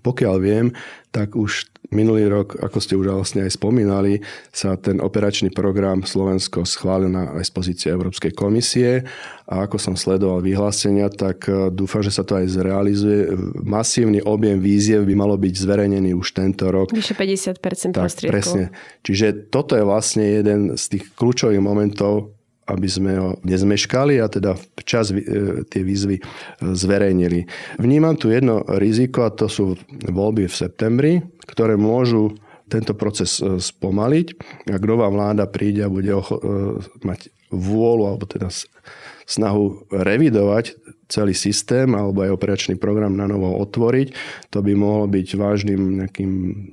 pokiaľ 0.04 0.36
viem, 0.44 0.76
tak 1.16 1.40
už 1.40 1.72
minulý 1.94 2.28
rok, 2.28 2.60
ako 2.60 2.78
ste 2.82 2.98
už 2.98 3.14
vlastne 3.14 3.46
aj 3.46 3.56
spomínali, 3.56 4.20
sa 4.52 4.76
ten 4.76 5.00
operačný 5.00 5.54
program 5.54 6.04
Slovensko 6.04 6.68
schválil 6.68 7.08
na 7.08 7.38
aj 7.38 7.46
z 7.48 7.52
pozície 7.54 7.88
Európskej 7.94 8.34
komisie 8.34 9.06
a 9.46 9.64
ako 9.64 9.78
som 9.78 9.96
sledoval 9.96 10.42
vyhlásenia, 10.42 11.08
tak 11.14 11.46
e, 11.48 11.70
dúfam, 11.70 12.02
že 12.02 12.12
sa 12.12 12.26
to 12.26 12.36
aj 12.36 12.50
zrealizuje. 12.50 13.32
Masívny 13.62 14.20
objem 14.26 14.58
víziev 14.58 15.06
by 15.06 15.16
malo 15.16 15.38
byť 15.38 15.54
zverejnený 15.54 16.18
už 16.18 16.36
tento 16.36 16.68
rok. 16.74 16.90
Vyše 16.92 17.16
50% 17.16 17.96
tak, 17.96 18.10
prostriedkov. 18.10 18.34
Presne. 18.34 18.64
Čiže 19.06 19.54
toto 19.54 19.78
je 19.78 19.86
vlastne 19.86 20.26
jeden 20.26 20.76
z 20.76 20.84
tých 20.98 21.14
kľúčových 21.14 21.62
momentov, 21.62 22.36
aby 22.66 22.88
sme 22.90 23.12
ho 23.18 23.30
nezmeškali 23.46 24.18
a 24.18 24.26
teda 24.26 24.58
včas 24.82 25.14
e, 25.14 25.22
tie 25.70 25.82
výzvy 25.86 26.18
e, 26.18 26.24
zverejnili. 26.74 27.46
Vnímam 27.78 28.18
tu 28.18 28.34
jedno 28.34 28.66
riziko 28.82 29.30
a 29.30 29.34
to 29.34 29.46
sú 29.46 29.78
voľby 30.10 30.50
v 30.50 30.56
septembri, 30.56 31.14
ktoré 31.46 31.78
môžu 31.78 32.34
tento 32.66 32.98
proces 32.98 33.38
e, 33.38 33.62
spomaliť. 33.62 34.28
Ak 34.74 34.82
nová 34.82 35.14
vláda 35.14 35.46
príde 35.46 35.86
a 35.86 35.94
bude 35.94 36.10
mať 37.06 37.30
vôľu 37.54 38.04
alebo 38.10 38.26
teda 38.26 38.50
snahu 39.26 39.90
revidovať 39.90 40.78
celý 41.06 41.38
systém 41.38 41.94
alebo 41.94 42.26
aj 42.26 42.34
operačný 42.34 42.76
program 42.82 43.14
na 43.14 43.30
novo 43.30 43.54
otvoriť. 43.62 44.08
To 44.50 44.66
by 44.66 44.74
mohlo 44.74 45.06
byť 45.06 45.28
vážnym 45.38 46.02
nejakým 46.02 46.32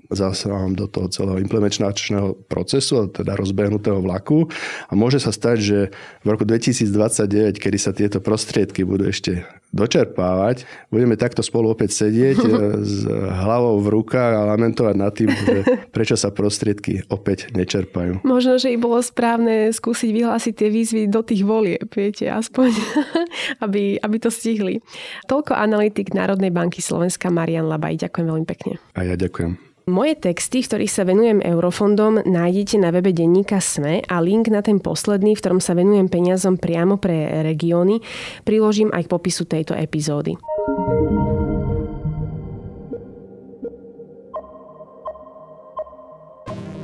zásahom 0.08 0.72
do 0.72 0.88
toho 0.88 1.12
celého 1.12 1.36
implementačného 1.44 2.48
procesu, 2.48 3.12
teda 3.12 3.36
rozbehnutého 3.36 4.00
vlaku. 4.00 4.48
A 4.88 4.92
môže 4.96 5.20
sa 5.20 5.32
stať, 5.32 5.56
že 5.60 5.78
v 6.24 6.26
roku 6.32 6.48
2029, 6.48 7.60
kedy 7.60 7.78
sa 7.78 7.92
tieto 7.92 8.24
prostriedky 8.24 8.88
budú 8.88 9.08
ešte 9.12 9.44
dočerpávať, 9.72 10.68
budeme 10.92 11.16
takto 11.16 11.40
spolu 11.40 11.72
opäť 11.72 11.96
sedieť 12.04 12.38
e, 12.44 12.50
s 12.84 13.08
hlavou 13.08 13.80
v 13.80 13.88
rukách 13.88 14.32
a 14.36 14.48
lamentovať 14.54 14.94
nad 14.94 15.12
tým, 15.16 15.32
že 15.32 15.88
prečo 15.90 16.14
sa 16.14 16.28
prostriedky 16.28 17.08
opäť 17.08 17.50
nečerpajú. 17.56 18.22
Možno, 18.22 18.60
že 18.60 18.70
i 18.70 18.78
bolo 18.78 19.00
správne 19.00 19.72
skúsiť 19.72 20.10
vyhlásiť 20.12 20.52
tie 20.54 20.68
výzvy 20.68 21.02
do 21.08 21.24
tých 21.24 21.42
volieb, 21.42 21.88
viete, 21.88 22.28
aspoň, 22.28 22.70
aby, 23.64 23.96
aby 23.96 24.16
to 24.20 24.28
stihli. 24.28 24.84
Toľko 25.26 25.56
analytik 25.56 26.12
Národnej 26.12 26.52
banky 26.52 26.84
Slovenska 26.84 27.32
Marian 27.32 27.66
Labaj. 27.66 28.04
Ďakujem 28.04 28.26
veľmi 28.28 28.46
pekne. 28.46 28.76
A 28.92 29.08
ja 29.08 29.16
ďakujem. 29.16 29.71
Moje 29.90 30.14
texty, 30.14 30.62
v 30.62 30.70
ktorých 30.70 30.94
sa 30.94 31.02
venujem 31.02 31.42
eurofondom, 31.42 32.22
nájdete 32.22 32.78
na 32.78 32.94
webe 32.94 33.10
denníka 33.10 33.58
SME 33.58 34.06
a 34.06 34.22
link 34.22 34.46
na 34.46 34.62
ten 34.62 34.78
posledný, 34.78 35.34
v 35.34 35.42
ktorom 35.42 35.58
sa 35.58 35.74
venujem 35.74 36.06
peniazom 36.06 36.54
priamo 36.54 37.02
pre 37.02 37.42
regióny, 37.42 37.98
priložím 38.46 38.94
aj 38.94 39.10
k 39.10 39.10
popisu 39.10 39.42
tejto 39.50 39.74
epizódy. 39.74 40.38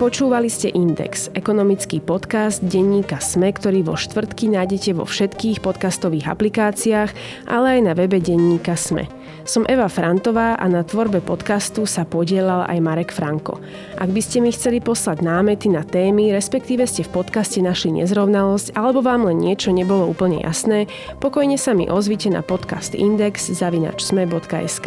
Počúvali 0.02 0.50
ste 0.50 0.74
Index, 0.74 1.30
ekonomický 1.38 2.02
podcast 2.02 2.62
denníka 2.66 3.22
SME, 3.22 3.54
ktorý 3.54 3.86
vo 3.86 3.94
štvrtky 3.94 4.50
nájdete 4.50 4.98
vo 4.98 5.06
všetkých 5.06 5.62
podcastových 5.62 6.34
aplikáciách, 6.34 7.10
ale 7.46 7.78
aj 7.78 7.80
na 7.82 7.92
webe 7.94 8.18
denníka 8.18 8.74
SME. 8.74 9.06
Som 9.48 9.64
Eva 9.64 9.88
Frantová 9.88 10.60
a 10.60 10.68
na 10.68 10.84
tvorbe 10.84 11.24
podcastu 11.24 11.88
sa 11.88 12.04
podielal 12.04 12.68
aj 12.68 12.84
Marek 12.84 13.08
Franko. 13.16 13.56
Ak 13.96 14.12
by 14.12 14.20
ste 14.20 14.44
mi 14.44 14.52
chceli 14.52 14.76
poslať 14.84 15.24
námety 15.24 15.72
na 15.72 15.88
témy, 15.88 16.36
respektíve 16.36 16.84
ste 16.84 17.00
v 17.00 17.16
podcaste 17.16 17.64
našli 17.64 17.96
nezrovnalosť, 17.96 18.76
alebo 18.76 19.00
vám 19.00 19.24
len 19.24 19.40
niečo 19.40 19.72
nebolo 19.72 20.04
úplne 20.04 20.44
jasné, 20.44 20.84
pokojne 21.24 21.56
sa 21.56 21.72
mi 21.72 21.88
ozvite 21.88 22.28
na 22.28 22.44
podcast 22.44 22.92
index 22.92 23.48
zavinačsme.sk. 23.48 24.86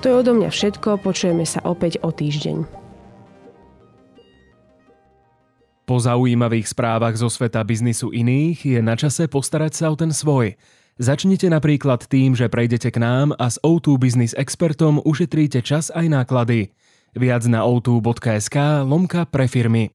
To 0.00 0.04
je 0.08 0.14
odo 0.16 0.32
mňa 0.32 0.48
všetko, 0.48 1.04
počujeme 1.04 1.44
sa 1.44 1.60
opäť 1.68 2.00
o 2.00 2.08
týždeň. 2.08 2.64
Po 5.84 6.00
zaujímavých 6.00 6.72
správach 6.72 7.20
zo 7.20 7.28
sveta 7.28 7.60
biznisu 7.68 8.16
iných 8.16 8.64
je 8.64 8.80
na 8.80 8.96
čase 8.96 9.28
postarať 9.28 9.76
sa 9.76 9.92
o 9.92 9.94
ten 10.00 10.08
svoj. 10.08 10.56
Začnite 11.00 11.48
napríklad 11.48 12.04
tým, 12.12 12.36
že 12.36 12.52
prejdete 12.52 12.92
k 12.92 13.00
nám 13.00 13.32
a 13.40 13.48
s 13.48 13.56
O2 13.64 13.96
Business 13.96 14.36
expertom 14.36 15.00
ušetríte 15.00 15.64
čas 15.64 15.88
aj 15.88 16.12
náklady. 16.12 16.76
Viac 17.16 17.48
na 17.48 17.64
o2.sk 17.64 18.84
lomka 18.84 19.24
pre 19.24 19.48
firmy. 19.48 19.88